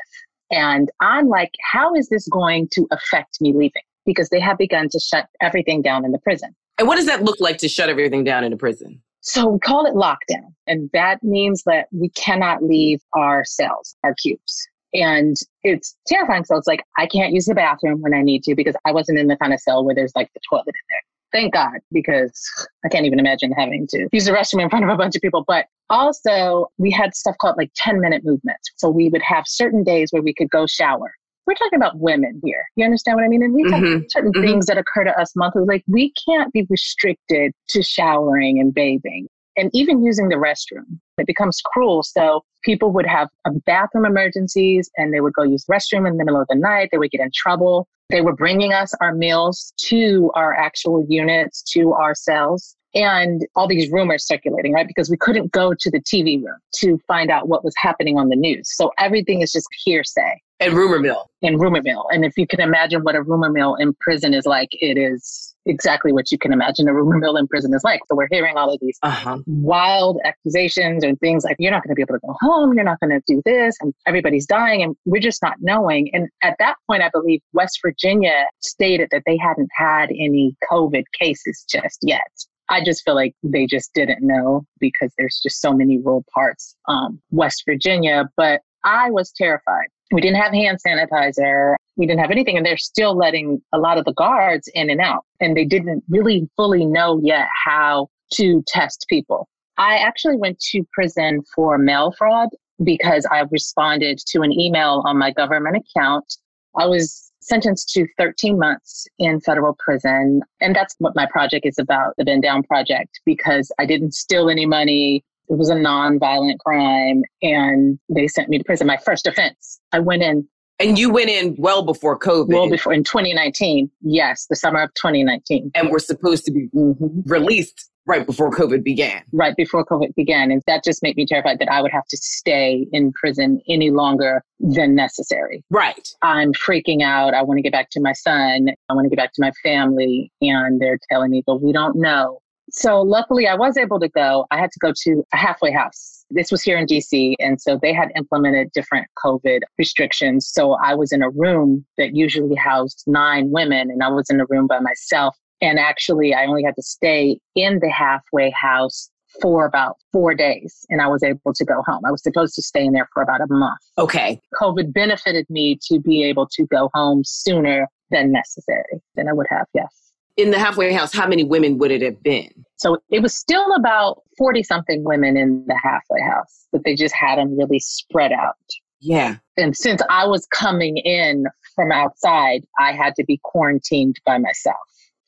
And 0.51 0.89
I'm 0.99 1.27
like, 1.27 1.51
how 1.71 1.93
is 1.93 2.09
this 2.09 2.27
going 2.27 2.67
to 2.73 2.87
affect 2.91 3.39
me 3.41 3.53
leaving? 3.53 3.81
Because 4.05 4.29
they 4.29 4.39
have 4.39 4.57
begun 4.57 4.89
to 4.89 4.99
shut 4.99 5.27
everything 5.41 5.81
down 5.81 6.05
in 6.05 6.11
the 6.11 6.19
prison. 6.19 6.55
And 6.77 6.87
what 6.87 6.95
does 6.95 7.05
that 7.05 7.23
look 7.23 7.39
like 7.39 7.57
to 7.59 7.67
shut 7.67 7.89
everything 7.89 8.23
down 8.23 8.43
in 8.43 8.53
a 8.53 8.57
prison? 8.57 9.01
So 9.21 9.47
we 9.47 9.59
call 9.59 9.85
it 9.85 9.95
lockdown. 9.95 10.53
And 10.67 10.89
that 10.93 11.23
means 11.23 11.63
that 11.65 11.87
we 11.91 12.09
cannot 12.09 12.63
leave 12.63 13.01
our 13.13 13.43
cells, 13.43 13.95
our 14.03 14.13
cubes. 14.13 14.67
And 14.93 15.35
it's 15.63 15.95
terrifying. 16.07 16.45
So 16.45 16.55
it's 16.55 16.67
like, 16.67 16.83
I 16.97 17.07
can't 17.07 17.33
use 17.33 17.45
the 17.45 17.55
bathroom 17.55 18.01
when 18.01 18.13
I 18.13 18.21
need 18.21 18.43
to 18.43 18.55
because 18.55 18.75
I 18.85 18.91
wasn't 18.91 19.17
in 19.17 19.27
the 19.27 19.35
kind 19.37 19.53
of 19.53 19.59
cell 19.59 19.83
where 19.83 19.95
there's 19.95 20.13
like 20.15 20.31
the 20.33 20.39
toilet 20.47 20.67
in 20.67 20.73
there. 20.89 21.01
Thank 21.31 21.53
God, 21.53 21.79
because 21.91 22.49
I 22.85 22.89
can't 22.89 23.05
even 23.05 23.19
imagine 23.19 23.51
having 23.51 23.87
to 23.89 24.07
use 24.11 24.25
the 24.25 24.31
restroom 24.31 24.61
in 24.61 24.69
front 24.69 24.85
of 24.85 24.91
a 24.91 24.95
bunch 24.95 25.15
of 25.15 25.21
people. 25.21 25.43
But 25.45 25.65
also, 25.89 26.67
we 26.77 26.91
had 26.91 27.15
stuff 27.15 27.35
called 27.39 27.57
like 27.57 27.71
10 27.75 27.99
minute 27.99 28.23
movements. 28.23 28.71
So 28.77 28.89
we 28.89 29.09
would 29.09 29.21
have 29.21 29.43
certain 29.47 29.83
days 29.83 30.09
where 30.11 30.21
we 30.21 30.33
could 30.33 30.49
go 30.49 30.65
shower. 30.65 31.13
We're 31.45 31.55
talking 31.55 31.77
about 31.77 31.99
women 31.99 32.41
here. 32.43 32.65
You 32.75 32.85
understand 32.85 33.17
what 33.17 33.23
I 33.23 33.27
mean? 33.27 33.43
And 33.43 33.53
we 33.53 33.63
have 33.63 33.81
mm-hmm. 33.81 34.03
certain 34.09 34.31
mm-hmm. 34.31 34.45
things 34.45 34.65
that 34.65 34.77
occur 34.77 35.03
to 35.03 35.19
us 35.19 35.35
monthly. 35.35 35.63
Like 35.63 35.83
we 35.87 36.11
can't 36.27 36.51
be 36.53 36.65
restricted 36.69 37.51
to 37.69 37.83
showering 37.83 38.59
and 38.59 38.73
bathing 38.73 39.27
and 39.57 39.69
even 39.73 40.03
using 40.03 40.29
the 40.29 40.35
restroom. 40.35 40.99
It 41.17 41.27
becomes 41.27 41.61
cruel. 41.63 42.03
So 42.03 42.43
people 42.63 42.91
would 42.91 43.05
have 43.05 43.29
um, 43.45 43.61
bathroom 43.65 44.05
emergencies 44.05 44.89
and 44.97 45.13
they 45.13 45.21
would 45.21 45.33
go 45.33 45.43
use 45.43 45.65
restroom 45.65 46.07
in 46.07 46.17
the 46.17 46.25
middle 46.25 46.41
of 46.41 46.47
the 46.49 46.55
night. 46.55 46.89
They 46.91 46.97
would 46.97 47.11
get 47.11 47.21
in 47.21 47.31
trouble. 47.33 47.87
They 48.09 48.21
were 48.21 48.35
bringing 48.35 48.73
us 48.73 48.93
our 49.01 49.13
meals 49.13 49.73
to 49.87 50.31
our 50.35 50.53
actual 50.53 51.05
units, 51.09 51.63
to 51.73 51.93
our 51.93 52.13
cells, 52.13 52.75
and 52.93 53.45
all 53.55 53.67
these 53.67 53.91
rumors 53.91 54.25
circulating, 54.25 54.73
right? 54.73 54.87
Because 54.87 55.09
we 55.09 55.17
couldn't 55.17 55.51
go 55.51 55.73
to 55.73 55.91
the 55.91 55.99
TV 55.99 56.41
room 56.43 56.57
to 56.75 56.99
find 57.07 57.29
out 57.31 57.47
what 57.47 57.63
was 57.63 57.73
happening 57.77 58.17
on 58.17 58.29
the 58.29 58.35
news. 58.35 58.75
So 58.75 58.91
everything 58.97 59.41
is 59.41 59.51
just 59.51 59.67
hearsay. 59.83 60.41
And 60.59 60.73
rumor 60.73 60.99
mill. 60.99 61.29
And 61.41 61.59
rumor 61.59 61.81
mill. 61.81 62.05
And 62.11 62.23
if 62.23 62.37
you 62.37 62.47
can 62.47 62.61
imagine 62.61 63.01
what 63.01 63.15
a 63.15 63.21
rumor 63.21 63.49
mill 63.49 63.75
in 63.75 63.93
prison 63.99 64.33
is 64.33 64.45
like, 64.45 64.69
it 64.71 64.97
is 64.97 65.53
exactly 65.65 66.13
what 66.13 66.31
you 66.31 66.37
can 66.37 66.53
imagine 66.53 66.87
a 66.87 66.93
rumor 66.93 67.17
mill 67.17 67.35
in 67.35 67.47
prison 67.47 67.73
is 67.73 67.83
like. 67.83 67.99
So 68.07 68.15
we're 68.15 68.29
hearing 68.31 68.55
all 68.55 68.71
of 68.71 68.79
these 68.79 68.97
uh-huh. 69.03 69.39
wild 69.47 70.17
accusations 70.23 71.03
and 71.03 71.19
things 71.19 71.43
like, 71.43 71.57
you're 71.59 71.71
not 71.71 71.83
going 71.83 71.89
to 71.89 71.95
be 71.95 72.01
able 72.01 72.15
to 72.15 72.25
go 72.25 72.35
home. 72.39 72.73
You're 72.73 72.85
not 72.85 72.99
going 73.01 73.09
to 73.09 73.21
do 73.27 73.41
this. 73.43 73.75
And 73.81 73.93
everybody's 74.05 74.45
dying. 74.45 74.81
And 74.81 74.95
we're 75.05 75.21
just 75.21 75.41
not 75.41 75.55
knowing. 75.59 76.09
And 76.13 76.29
at 76.41 76.55
that 76.59 76.75
point, 76.87 77.03
I 77.03 77.09
believe 77.11 77.41
West 77.51 77.79
Virginia 77.83 78.45
stated 78.61 79.09
that 79.11 79.23
they 79.25 79.37
hadn't 79.37 79.69
had 79.75 80.09
any 80.11 80.55
COVID 80.71 81.03
cases 81.19 81.65
just 81.69 81.99
yet. 82.01 82.21
I 82.69 82.83
just 82.83 83.03
feel 83.03 83.15
like 83.15 83.33
they 83.43 83.65
just 83.65 83.93
didn't 83.93 84.25
know 84.25 84.65
because 84.79 85.13
there's 85.17 85.39
just 85.43 85.61
so 85.61 85.73
many 85.73 85.99
rural 85.99 86.23
parts, 86.33 86.75
um, 86.87 87.21
West 87.29 87.63
Virginia. 87.67 88.29
But 88.37 88.61
I 88.83 89.11
was 89.11 89.31
terrified. 89.31 89.87
We 90.11 90.21
didn't 90.21 90.41
have 90.41 90.53
hand 90.53 90.79
sanitizer. 90.85 91.75
We 91.95 92.05
didn't 92.05 92.19
have 92.19 92.31
anything. 92.31 92.57
And 92.57 92.65
they're 92.65 92.77
still 92.77 93.17
letting 93.17 93.61
a 93.73 93.77
lot 93.77 93.97
of 93.97 94.05
the 94.05 94.13
guards 94.13 94.69
in 94.73 94.89
and 94.89 95.01
out. 95.01 95.25
And 95.39 95.55
they 95.55 95.65
didn't 95.65 96.03
really 96.09 96.49
fully 96.55 96.85
know 96.85 97.19
yet 97.23 97.47
how 97.65 98.09
to 98.33 98.63
test 98.67 99.05
people. 99.09 99.47
I 99.77 99.97
actually 99.97 100.37
went 100.37 100.59
to 100.71 100.83
prison 100.93 101.41
for 101.53 101.77
mail 101.77 102.13
fraud 102.17 102.49
because 102.83 103.25
I 103.31 103.43
responded 103.51 104.19
to 104.27 104.41
an 104.41 104.51
email 104.51 105.03
on 105.05 105.17
my 105.17 105.31
government 105.31 105.77
account. 105.77 106.37
I 106.77 106.85
was 106.85 107.31
sentenced 107.41 107.89
to 107.89 108.07
13 108.17 108.57
months 108.57 109.05
in 109.19 109.39
federal 109.39 109.75
prison. 109.77 110.41
And 110.61 110.75
that's 110.75 110.95
what 110.97 111.15
my 111.15 111.27
project 111.27 111.65
is 111.65 111.77
about, 111.77 112.13
the 112.17 112.25
Bend 112.25 112.41
Down 112.43 112.63
Project, 112.63 113.19
because 113.25 113.71
I 113.79 113.85
didn't 113.85 114.13
steal 114.13 114.49
any 114.49 114.65
money. 114.65 115.23
It 115.49 115.57
was 115.57 115.69
a 115.69 115.75
non-violent 115.75 116.59
crime 116.59 117.23
and 117.41 117.99
they 118.09 118.27
sent 118.27 118.49
me 118.49 118.57
to 118.57 118.63
prison. 118.63 118.87
My 118.87 118.97
first 118.97 119.27
offense. 119.27 119.79
I 119.91 119.99
went 119.99 120.23
in. 120.23 120.47
And 120.79 120.99
you 120.99 121.09
went 121.09 121.29
in 121.29 121.55
well 121.57 121.83
before 121.83 122.19
COVID. 122.19 122.53
Well 122.53 122.69
before 122.69 122.93
in 122.93 123.03
2019. 123.03 123.89
Yes, 124.01 124.47
the 124.49 124.55
summer 124.55 124.81
of 124.81 124.93
2019. 124.95 125.71
And 125.73 125.89
we're 125.89 125.99
supposed 125.99 126.45
to 126.45 126.51
be 126.51 126.67
mm-hmm. 126.75 127.21
released 127.25 127.89
right 128.05 128.25
before 128.25 128.51
COVID 128.51 128.83
began. 128.83 129.23
Right 129.31 129.55
before 129.55 129.85
COVID 129.85 130.13
began. 130.15 130.51
And 130.51 130.61
that 130.67 130.83
just 130.83 131.01
made 131.01 131.15
me 131.15 131.25
terrified 131.25 131.59
that 131.59 131.71
I 131.71 131.81
would 131.81 131.91
have 131.91 132.05
to 132.05 132.17
stay 132.17 132.87
in 132.91 133.11
prison 133.13 133.61
any 133.67 133.89
longer 133.89 134.43
than 134.59 134.95
necessary. 134.95 135.63
Right. 135.69 136.07
I'm 136.21 136.53
freaking 136.53 137.01
out. 137.01 137.33
I 137.33 137.41
want 137.41 137.57
to 137.57 137.61
get 137.61 137.71
back 137.71 137.89
to 137.91 138.01
my 138.01 138.13
son. 138.13 138.67
I 138.89 138.93
want 138.93 139.05
to 139.05 139.09
get 139.09 139.17
back 139.17 139.33
to 139.33 139.41
my 139.41 139.51
family. 139.63 140.31
And 140.41 140.79
they're 140.79 140.99
telling 141.11 141.31
me, 141.31 141.43
but 141.45 141.61
we 141.61 141.71
don't 141.71 141.95
know. 141.95 142.39
So 142.75 143.01
luckily 143.01 143.47
I 143.47 143.55
was 143.55 143.77
able 143.77 143.99
to 143.99 144.09
go. 144.09 144.45
I 144.51 144.59
had 144.59 144.71
to 144.71 144.79
go 144.79 144.91
to 145.03 145.23
a 145.33 145.37
halfway 145.37 145.71
house. 145.71 146.25
This 146.29 146.51
was 146.51 146.61
here 146.61 146.77
in 146.77 146.85
DC. 146.85 147.35
And 147.39 147.61
so 147.61 147.79
they 147.81 147.93
had 147.93 148.09
implemented 148.15 148.71
different 148.73 149.07
COVID 149.23 149.61
restrictions. 149.77 150.47
So 150.51 150.73
I 150.73 150.93
was 150.93 151.11
in 151.11 151.21
a 151.21 151.29
room 151.29 151.85
that 151.97 152.15
usually 152.15 152.55
housed 152.55 153.03
nine 153.07 153.51
women 153.51 153.89
and 153.89 154.03
I 154.03 154.09
was 154.09 154.29
in 154.29 154.39
a 154.41 154.45
room 154.49 154.67
by 154.67 154.79
myself 154.79 155.37
and 155.61 155.79
actually, 155.79 156.33
I 156.33 156.45
only 156.45 156.63
had 156.63 156.75
to 156.75 156.83
stay 156.83 157.39
in 157.55 157.79
the 157.79 157.89
halfway 157.89 158.51
house 158.51 159.09
for 159.41 159.65
about 159.65 159.97
four 160.11 160.33
days 160.33 160.85
and 160.89 161.01
I 161.01 161.07
was 161.07 161.23
able 161.23 161.53
to 161.53 161.65
go 161.65 161.81
home. 161.85 162.01
I 162.05 162.11
was 162.11 162.23
supposed 162.23 162.55
to 162.55 162.61
stay 162.61 162.85
in 162.85 162.93
there 162.93 163.07
for 163.13 163.23
about 163.23 163.41
a 163.41 163.47
month. 163.49 163.79
Okay. 163.97 164.39
COVID 164.61 164.93
benefited 164.93 165.45
me 165.49 165.77
to 165.89 165.99
be 165.99 166.23
able 166.23 166.47
to 166.51 166.65
go 166.67 166.89
home 166.93 167.23
sooner 167.25 167.87
than 168.11 168.31
necessary 168.31 169.01
than 169.15 169.27
I 169.27 169.33
would 169.33 169.47
have, 169.49 169.65
yes. 169.73 170.04
In 170.37 170.51
the 170.51 170.59
halfway 170.59 170.91
house, 170.91 171.13
how 171.13 171.27
many 171.27 171.43
women 171.43 171.77
would 171.77 171.91
it 171.91 172.01
have 172.01 172.21
been? 172.21 172.49
So 172.77 172.97
it 173.09 173.21
was 173.21 173.35
still 173.35 173.73
about 173.75 174.21
40 174.37 174.63
something 174.63 175.03
women 175.03 175.37
in 175.37 175.63
the 175.67 175.79
halfway 175.81 176.21
house, 176.21 176.67
but 176.71 176.83
they 176.83 176.93
just 176.93 177.15
had 177.15 177.37
them 177.37 177.57
really 177.57 177.79
spread 177.79 178.33
out. 178.33 178.55
Yeah. 178.99 179.37
And 179.55 179.75
since 179.75 180.01
I 180.09 180.25
was 180.25 180.45
coming 180.47 180.97
in 180.97 181.45
from 181.75 181.91
outside, 181.91 182.65
I 182.79 182.91
had 182.91 183.15
to 183.15 183.23
be 183.23 183.39
quarantined 183.43 184.19
by 184.25 184.37
myself. 184.37 184.75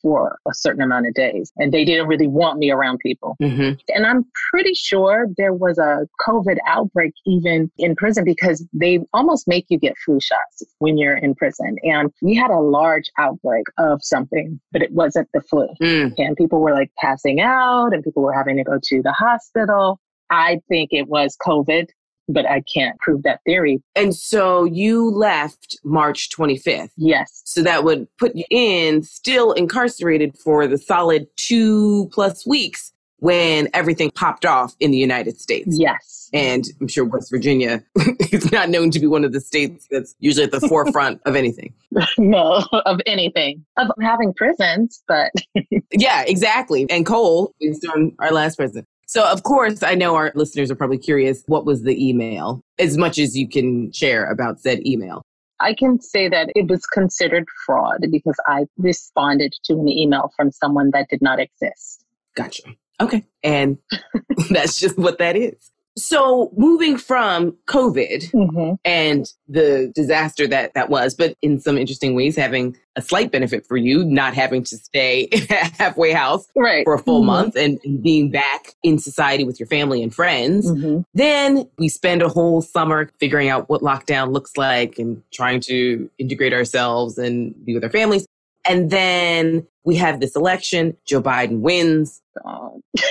For 0.02 0.38
a 0.46 0.54
certain 0.54 0.82
amount 0.82 1.06
of 1.06 1.14
days. 1.14 1.52
And 1.56 1.72
they 1.72 1.84
didn't 1.84 2.06
really 2.06 2.26
want 2.26 2.58
me 2.58 2.70
around 2.70 2.98
people. 2.98 3.36
Mm-hmm. 3.42 3.74
And 3.94 4.06
I'm 4.06 4.24
pretty 4.50 4.74
sure 4.74 5.26
there 5.36 5.52
was 5.52 5.78
a 5.78 6.06
COVID 6.26 6.58
outbreak 6.66 7.12
even 7.26 7.70
in 7.78 7.96
prison 7.96 8.24
because 8.24 8.66
they 8.72 9.00
almost 9.12 9.48
make 9.48 9.66
you 9.68 9.78
get 9.78 9.94
flu 10.04 10.18
shots 10.20 10.62
when 10.78 10.98
you're 10.98 11.16
in 11.16 11.34
prison. 11.34 11.76
And 11.82 12.12
we 12.22 12.34
had 12.34 12.50
a 12.50 12.60
large 12.60 13.10
outbreak 13.18 13.64
of 13.78 14.00
something, 14.02 14.60
but 14.72 14.82
it 14.82 14.92
wasn't 14.92 15.28
the 15.34 15.40
flu. 15.42 15.68
Mm. 15.82 16.14
And 16.18 16.36
people 16.36 16.60
were 16.60 16.72
like 16.72 16.90
passing 16.98 17.40
out 17.40 17.92
and 17.92 18.02
people 18.02 18.22
were 18.22 18.32
having 18.34 18.56
to 18.56 18.64
go 18.64 18.78
to 18.82 19.02
the 19.02 19.12
hospital. 19.12 20.00
I 20.30 20.60
think 20.68 20.90
it 20.92 21.08
was 21.08 21.36
COVID 21.46 21.88
but 22.28 22.46
I 22.46 22.62
can't 22.72 22.98
prove 23.00 23.22
that 23.22 23.40
theory. 23.44 23.82
And 23.94 24.14
so 24.14 24.64
you 24.64 25.10
left 25.10 25.78
March 25.84 26.28
25th. 26.30 26.90
Yes. 26.96 27.42
So 27.44 27.62
that 27.62 27.84
would 27.84 28.06
put 28.18 28.36
you 28.36 28.44
in 28.50 29.02
still 29.02 29.52
incarcerated 29.52 30.36
for 30.38 30.66
the 30.66 30.78
solid 30.78 31.26
two 31.36 32.08
plus 32.12 32.46
weeks 32.46 32.92
when 33.20 33.68
everything 33.74 34.10
popped 34.12 34.46
off 34.46 34.74
in 34.80 34.90
the 34.90 34.96
United 34.96 35.40
States. 35.40 35.76
Yes. 35.78 36.30
And 36.32 36.64
I'm 36.80 36.88
sure 36.88 37.04
West 37.04 37.30
Virginia 37.30 37.82
is 38.30 38.52
not 38.52 38.68
known 38.68 38.90
to 38.90 39.00
be 39.00 39.06
one 39.06 39.24
of 39.24 39.32
the 39.32 39.40
states 39.40 39.86
that's 39.90 40.14
usually 40.20 40.44
at 40.44 40.52
the 40.52 40.60
forefront 40.60 41.20
of 41.24 41.36
anything. 41.36 41.74
No, 42.18 42.62
of 42.84 43.00
anything. 43.06 43.64
Of 43.76 43.88
having 44.00 44.32
prisons, 44.34 45.02
but 45.08 45.32
yeah, 45.92 46.22
exactly. 46.26 46.86
And 46.90 47.04
Cole, 47.04 47.54
is 47.60 47.84
on 47.92 48.12
our 48.20 48.30
last 48.30 48.56
president. 48.56 48.86
So, 49.08 49.24
of 49.24 49.42
course, 49.42 49.82
I 49.82 49.94
know 49.94 50.16
our 50.16 50.32
listeners 50.34 50.70
are 50.70 50.74
probably 50.74 50.98
curious 50.98 51.42
what 51.46 51.64
was 51.64 51.82
the 51.82 51.96
email, 52.08 52.60
as 52.78 52.98
much 52.98 53.18
as 53.18 53.34
you 53.34 53.48
can 53.48 53.90
share 53.90 54.30
about 54.30 54.60
said 54.60 54.86
email. 54.86 55.22
I 55.60 55.72
can 55.72 55.98
say 55.98 56.28
that 56.28 56.50
it 56.54 56.68
was 56.68 56.84
considered 56.84 57.46
fraud 57.64 58.04
because 58.10 58.36
I 58.46 58.66
responded 58.76 59.54
to 59.64 59.72
an 59.72 59.88
email 59.88 60.30
from 60.36 60.52
someone 60.52 60.90
that 60.92 61.08
did 61.08 61.22
not 61.22 61.40
exist. 61.40 62.04
Gotcha. 62.36 62.64
Okay. 63.00 63.24
And 63.42 63.78
that's 64.50 64.78
just 64.78 64.98
what 64.98 65.16
that 65.18 65.36
is. 65.36 65.70
So 65.98 66.52
moving 66.56 66.96
from 66.96 67.56
COVID 67.66 68.30
mm-hmm. 68.30 68.74
and 68.84 69.32
the 69.48 69.92
disaster 69.94 70.46
that 70.46 70.72
that 70.74 70.88
was, 70.88 71.14
but 71.14 71.34
in 71.42 71.60
some 71.60 71.76
interesting 71.76 72.14
ways, 72.14 72.36
having 72.36 72.76
a 72.96 73.02
slight 73.02 73.30
benefit 73.32 73.66
for 73.66 73.76
you, 73.76 74.04
not 74.04 74.34
having 74.34 74.62
to 74.64 74.76
stay 74.76 75.22
in 75.32 75.42
halfway 75.46 76.12
house 76.12 76.46
right. 76.56 76.84
for 76.84 76.94
a 76.94 76.98
full 76.98 77.20
mm-hmm. 77.20 77.26
month 77.26 77.56
and, 77.56 77.78
and, 77.84 78.02
being 78.02 78.30
back 78.30 78.74
in 78.82 78.98
society 78.98 79.44
with 79.44 79.58
your 79.58 79.66
family 79.66 80.02
and 80.02 80.14
friends. 80.14 80.70
Mm-hmm. 80.70 81.00
Then 81.14 81.68
we 81.78 81.88
spend 81.88 82.22
a 82.22 82.28
whole 82.28 82.62
summer 82.62 83.10
figuring 83.18 83.48
out 83.48 83.68
what 83.68 83.82
lockdown 83.82 84.32
looks 84.32 84.56
like 84.56 84.98
and 84.98 85.22
trying 85.32 85.60
to 85.62 86.08
integrate 86.18 86.52
ourselves 86.52 87.18
and 87.18 87.54
be 87.64 87.74
with 87.74 87.82
our 87.82 87.90
families. 87.90 88.24
And 88.68 88.90
then 88.90 89.66
we 89.84 89.96
have 89.96 90.20
this 90.20 90.36
election. 90.36 90.96
Joe 91.06 91.22
Biden 91.22 91.60
wins 91.60 92.20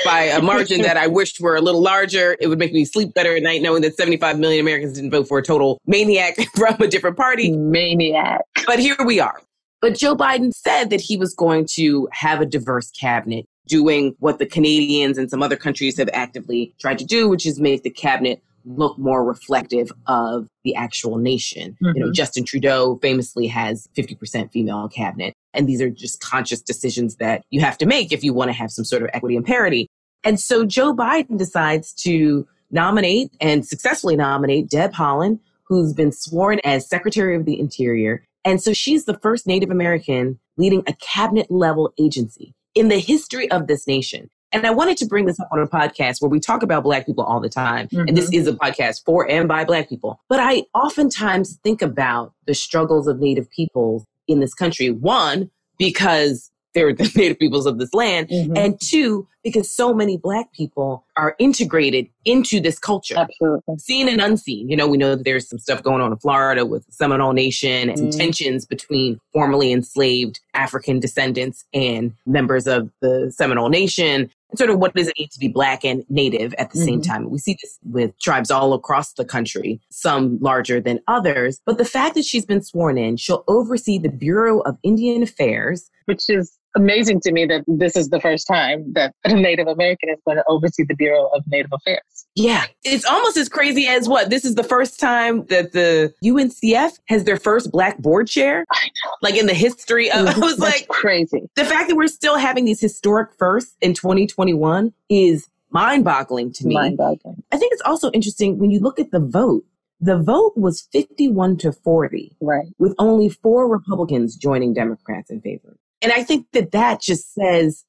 by 0.05 0.21
a 0.23 0.41
margin 0.41 0.81
that 0.83 0.97
I 0.97 1.07
wished 1.19 1.39
were 1.39 1.55
a 1.55 1.61
little 1.61 1.81
larger. 1.81 2.37
It 2.39 2.47
would 2.47 2.59
make 2.59 2.73
me 2.73 2.85
sleep 2.85 3.13
better 3.13 3.35
at 3.35 3.43
night 3.43 3.61
knowing 3.61 3.81
that 3.81 3.95
75 3.95 4.39
million 4.39 4.61
Americans 4.61 4.93
didn't 4.93 5.11
vote 5.11 5.27
for 5.27 5.39
a 5.39 5.43
total 5.43 5.79
maniac 5.85 6.35
from 6.55 6.79
a 6.79 6.87
different 6.87 7.17
party. 7.17 7.51
Maniac. 7.51 8.41
But 8.65 8.79
here 8.79 8.95
we 9.05 9.19
are. 9.19 9.41
But 9.81 9.95
Joe 9.95 10.15
Biden 10.15 10.53
said 10.53 10.89
that 10.89 11.01
he 11.01 11.17
was 11.17 11.35
going 11.35 11.67
to 11.73 12.07
have 12.11 12.41
a 12.41 12.45
diverse 12.45 12.89
cabinet, 12.91 13.45
doing 13.67 14.15
what 14.19 14.39
the 14.39 14.45
Canadians 14.45 15.17
and 15.17 15.29
some 15.29 15.43
other 15.43 15.55
countries 15.55 15.97
have 15.97 16.09
actively 16.13 16.73
tried 16.79 16.97
to 16.99 17.05
do, 17.05 17.29
which 17.29 17.45
is 17.45 17.59
make 17.59 17.83
the 17.83 17.89
cabinet 17.89 18.41
look 18.67 18.97
more 18.97 19.23
reflective 19.23 19.91
of 20.07 20.47
the 20.63 20.75
actual 20.75 21.17
nation. 21.17 21.77
Mm-hmm. 21.83 21.97
You 21.97 22.05
know, 22.05 22.11
Justin 22.11 22.43
Trudeau 22.43 22.99
famously 23.01 23.47
has 23.47 23.87
50% 23.97 24.51
female 24.51 24.89
cabinet. 24.89 25.33
And 25.53 25.67
these 25.67 25.81
are 25.81 25.89
just 25.89 26.19
conscious 26.19 26.61
decisions 26.61 27.15
that 27.15 27.43
you 27.49 27.61
have 27.61 27.77
to 27.79 27.85
make 27.85 28.11
if 28.11 28.23
you 28.23 28.33
want 28.33 28.49
to 28.49 28.53
have 28.53 28.71
some 28.71 28.85
sort 28.85 29.03
of 29.03 29.09
equity 29.13 29.35
and 29.35 29.45
parity. 29.45 29.87
And 30.23 30.39
so 30.39 30.65
Joe 30.65 30.93
Biden 30.93 31.37
decides 31.37 31.93
to 32.03 32.47
nominate 32.69 33.31
and 33.39 33.65
successfully 33.65 34.15
nominate 34.15 34.69
Deb 34.69 34.93
Haaland, 34.93 35.39
who's 35.63 35.93
been 35.93 36.11
sworn 36.11 36.59
as 36.63 36.87
Secretary 36.87 37.35
of 37.35 37.45
the 37.45 37.59
Interior. 37.59 38.23
And 38.43 38.61
so 38.61 38.73
she's 38.73 39.05
the 39.05 39.17
first 39.19 39.47
Native 39.47 39.71
American 39.71 40.39
leading 40.57 40.83
a 40.87 40.93
cabinet 40.93 41.49
level 41.49 41.93
agency 41.99 42.53
in 42.75 42.89
the 42.89 42.99
history 42.99 43.49
of 43.51 43.67
this 43.67 43.87
nation. 43.87 44.29
And 44.51 44.65
I 44.65 44.71
wanted 44.71 44.97
to 44.97 45.05
bring 45.05 45.25
this 45.25 45.39
up 45.39 45.49
on 45.51 45.59
a 45.59 45.67
podcast 45.67 46.21
where 46.21 46.29
we 46.29 46.39
talk 46.39 46.63
about 46.63 46.83
Black 46.83 47.05
people 47.05 47.23
all 47.23 47.39
the 47.39 47.49
time. 47.49 47.87
Mm-hmm. 47.87 48.07
And 48.07 48.17
this 48.17 48.31
is 48.31 48.47
a 48.47 48.53
podcast 48.53 49.03
for 49.05 49.29
and 49.29 49.47
by 49.47 49.65
Black 49.65 49.89
people. 49.89 50.21
But 50.29 50.39
I 50.39 50.63
oftentimes 50.73 51.59
think 51.63 51.81
about 51.81 52.33
the 52.45 52.53
struggles 52.53 53.07
of 53.07 53.19
Native 53.19 53.49
people 53.49 54.05
in 54.27 54.39
this 54.39 54.53
country. 54.53 54.89
One, 54.89 55.51
because 55.77 56.49
they're 56.77 56.93
the 56.93 57.11
native 57.15 57.39
peoples 57.39 57.65
of 57.65 57.79
this 57.79 57.93
land. 57.93 58.29
Mm-hmm. 58.29 58.55
And 58.55 58.79
two, 58.79 59.27
because 59.43 59.73
so 59.73 59.93
many 59.93 60.17
black 60.17 60.51
people 60.53 61.05
are 61.15 61.35
integrated 61.39 62.07
into 62.25 62.59
this 62.59 62.77
culture. 62.77 63.15
Absolutely. 63.17 63.77
Seen 63.77 64.07
and 64.07 64.21
unseen. 64.21 64.69
You 64.69 64.75
know, 64.75 64.87
we 64.87 64.97
know 64.97 65.15
that 65.15 65.23
there's 65.23 65.49
some 65.49 65.57
stuff 65.57 65.81
going 65.81 66.01
on 66.01 66.11
in 66.11 66.17
Florida 66.17 66.65
with 66.65 66.85
the 66.85 66.91
Seminole 66.91 67.33
Nation 67.33 67.89
and 67.89 67.97
mm-hmm. 67.97 68.19
tensions 68.19 68.65
between 68.65 69.19
formerly 69.33 69.71
enslaved 69.71 70.39
African 70.53 70.99
descendants 70.99 71.65
and 71.73 72.13
members 72.25 72.67
of 72.67 72.91
the 73.01 73.31
Seminole 73.35 73.69
Nation. 73.69 74.29
And 74.49 74.57
sort 74.57 74.69
of 74.69 74.79
what 74.79 74.93
does 74.93 75.07
it 75.07 75.15
mean 75.17 75.29
to 75.29 75.39
be 75.39 75.47
black 75.47 75.83
and 75.83 76.05
native 76.09 76.53
at 76.57 76.71
the 76.71 76.79
mm-hmm. 76.79 76.85
same 76.85 77.01
time? 77.01 77.29
We 77.29 77.37
see 77.37 77.57
this 77.61 77.77
with 77.83 78.17
tribes 78.19 78.49
all 78.49 78.73
across 78.73 79.13
the 79.13 79.25
country, 79.25 79.81
some 79.89 80.37
larger 80.39 80.79
than 80.79 80.99
others. 81.07 81.61
But 81.65 81.77
the 81.77 81.85
fact 81.85 82.15
that 82.15 82.25
she's 82.25 82.45
been 82.45 82.63
sworn 82.63 82.97
in, 82.97 83.17
she'll 83.17 83.43
oversee 83.47 83.97
the 83.97 84.09
Bureau 84.09 84.59
of 84.61 84.77
Indian 84.83 85.23
Affairs, 85.23 85.89
which 86.05 86.29
is 86.29 86.57
amazing 86.77 87.19
to 87.21 87.31
me 87.31 87.45
that 87.45 87.63
this 87.67 87.95
is 87.95 88.09
the 88.09 88.19
first 88.21 88.47
time 88.47 88.93
that 88.93 89.13
a 89.25 89.33
Native 89.33 89.67
American 89.67 90.09
is 90.09 90.19
going 90.25 90.37
to 90.37 90.43
oversee 90.47 90.83
the 90.87 90.95
Bureau 90.95 91.27
of 91.33 91.43
Native 91.47 91.71
Affairs. 91.73 92.27
Yeah, 92.35 92.65
it's 92.83 93.05
almost 93.05 93.35
as 93.37 93.49
crazy 93.49 93.87
as 93.87 94.07
what? 94.07 94.29
This 94.29 94.45
is 94.45 94.55
the 94.55 94.63
first 94.63 94.99
time 94.99 95.45
that 95.47 95.73
the 95.73 96.13
UNCF 96.23 96.99
has 97.07 97.23
their 97.23 97.37
first 97.37 97.71
black 97.71 97.97
board 97.97 98.27
chair. 98.27 98.65
I 98.71 98.85
know. 98.85 99.11
Like 99.21 99.35
in 99.35 99.47
the 99.47 99.53
history 99.53 100.09
of, 100.11 100.25
mm-hmm. 100.25 100.43
I 100.43 100.45
was 100.45 100.59
like, 100.59 100.87
crazy. 100.87 101.49
The 101.55 101.65
fact 101.65 101.89
that 101.89 101.95
we're 101.95 102.07
still 102.07 102.37
having 102.37 102.65
these 102.65 102.79
historic 102.79 103.31
firsts 103.37 103.75
in 103.81 103.93
2021 103.93 104.93
is 105.09 105.49
mind 105.71 106.05
boggling 106.05 106.51
to 106.53 106.67
me. 106.67 106.75
Mind 106.75 106.97
boggling. 106.97 107.43
I 107.51 107.57
think 107.57 107.73
it's 107.73 107.81
also 107.83 108.11
interesting 108.11 108.59
when 108.59 108.71
you 108.71 108.79
look 108.79 108.99
at 108.99 109.11
the 109.11 109.19
vote. 109.19 109.65
The 109.99 110.17
vote 110.17 110.53
was 110.55 110.81
51 110.91 111.57
to 111.57 111.71
40. 111.71 112.35
Right. 112.39 112.67
With 112.77 112.93
only 112.99 113.29
four 113.29 113.67
Republicans 113.67 114.35
joining 114.35 114.73
Democrats 114.75 115.31
in 115.31 115.41
favor. 115.41 115.75
And 116.01 116.11
I 116.11 116.23
think 116.23 116.47
that 116.53 116.71
that 116.71 117.01
just 117.01 117.33
says 117.33 117.83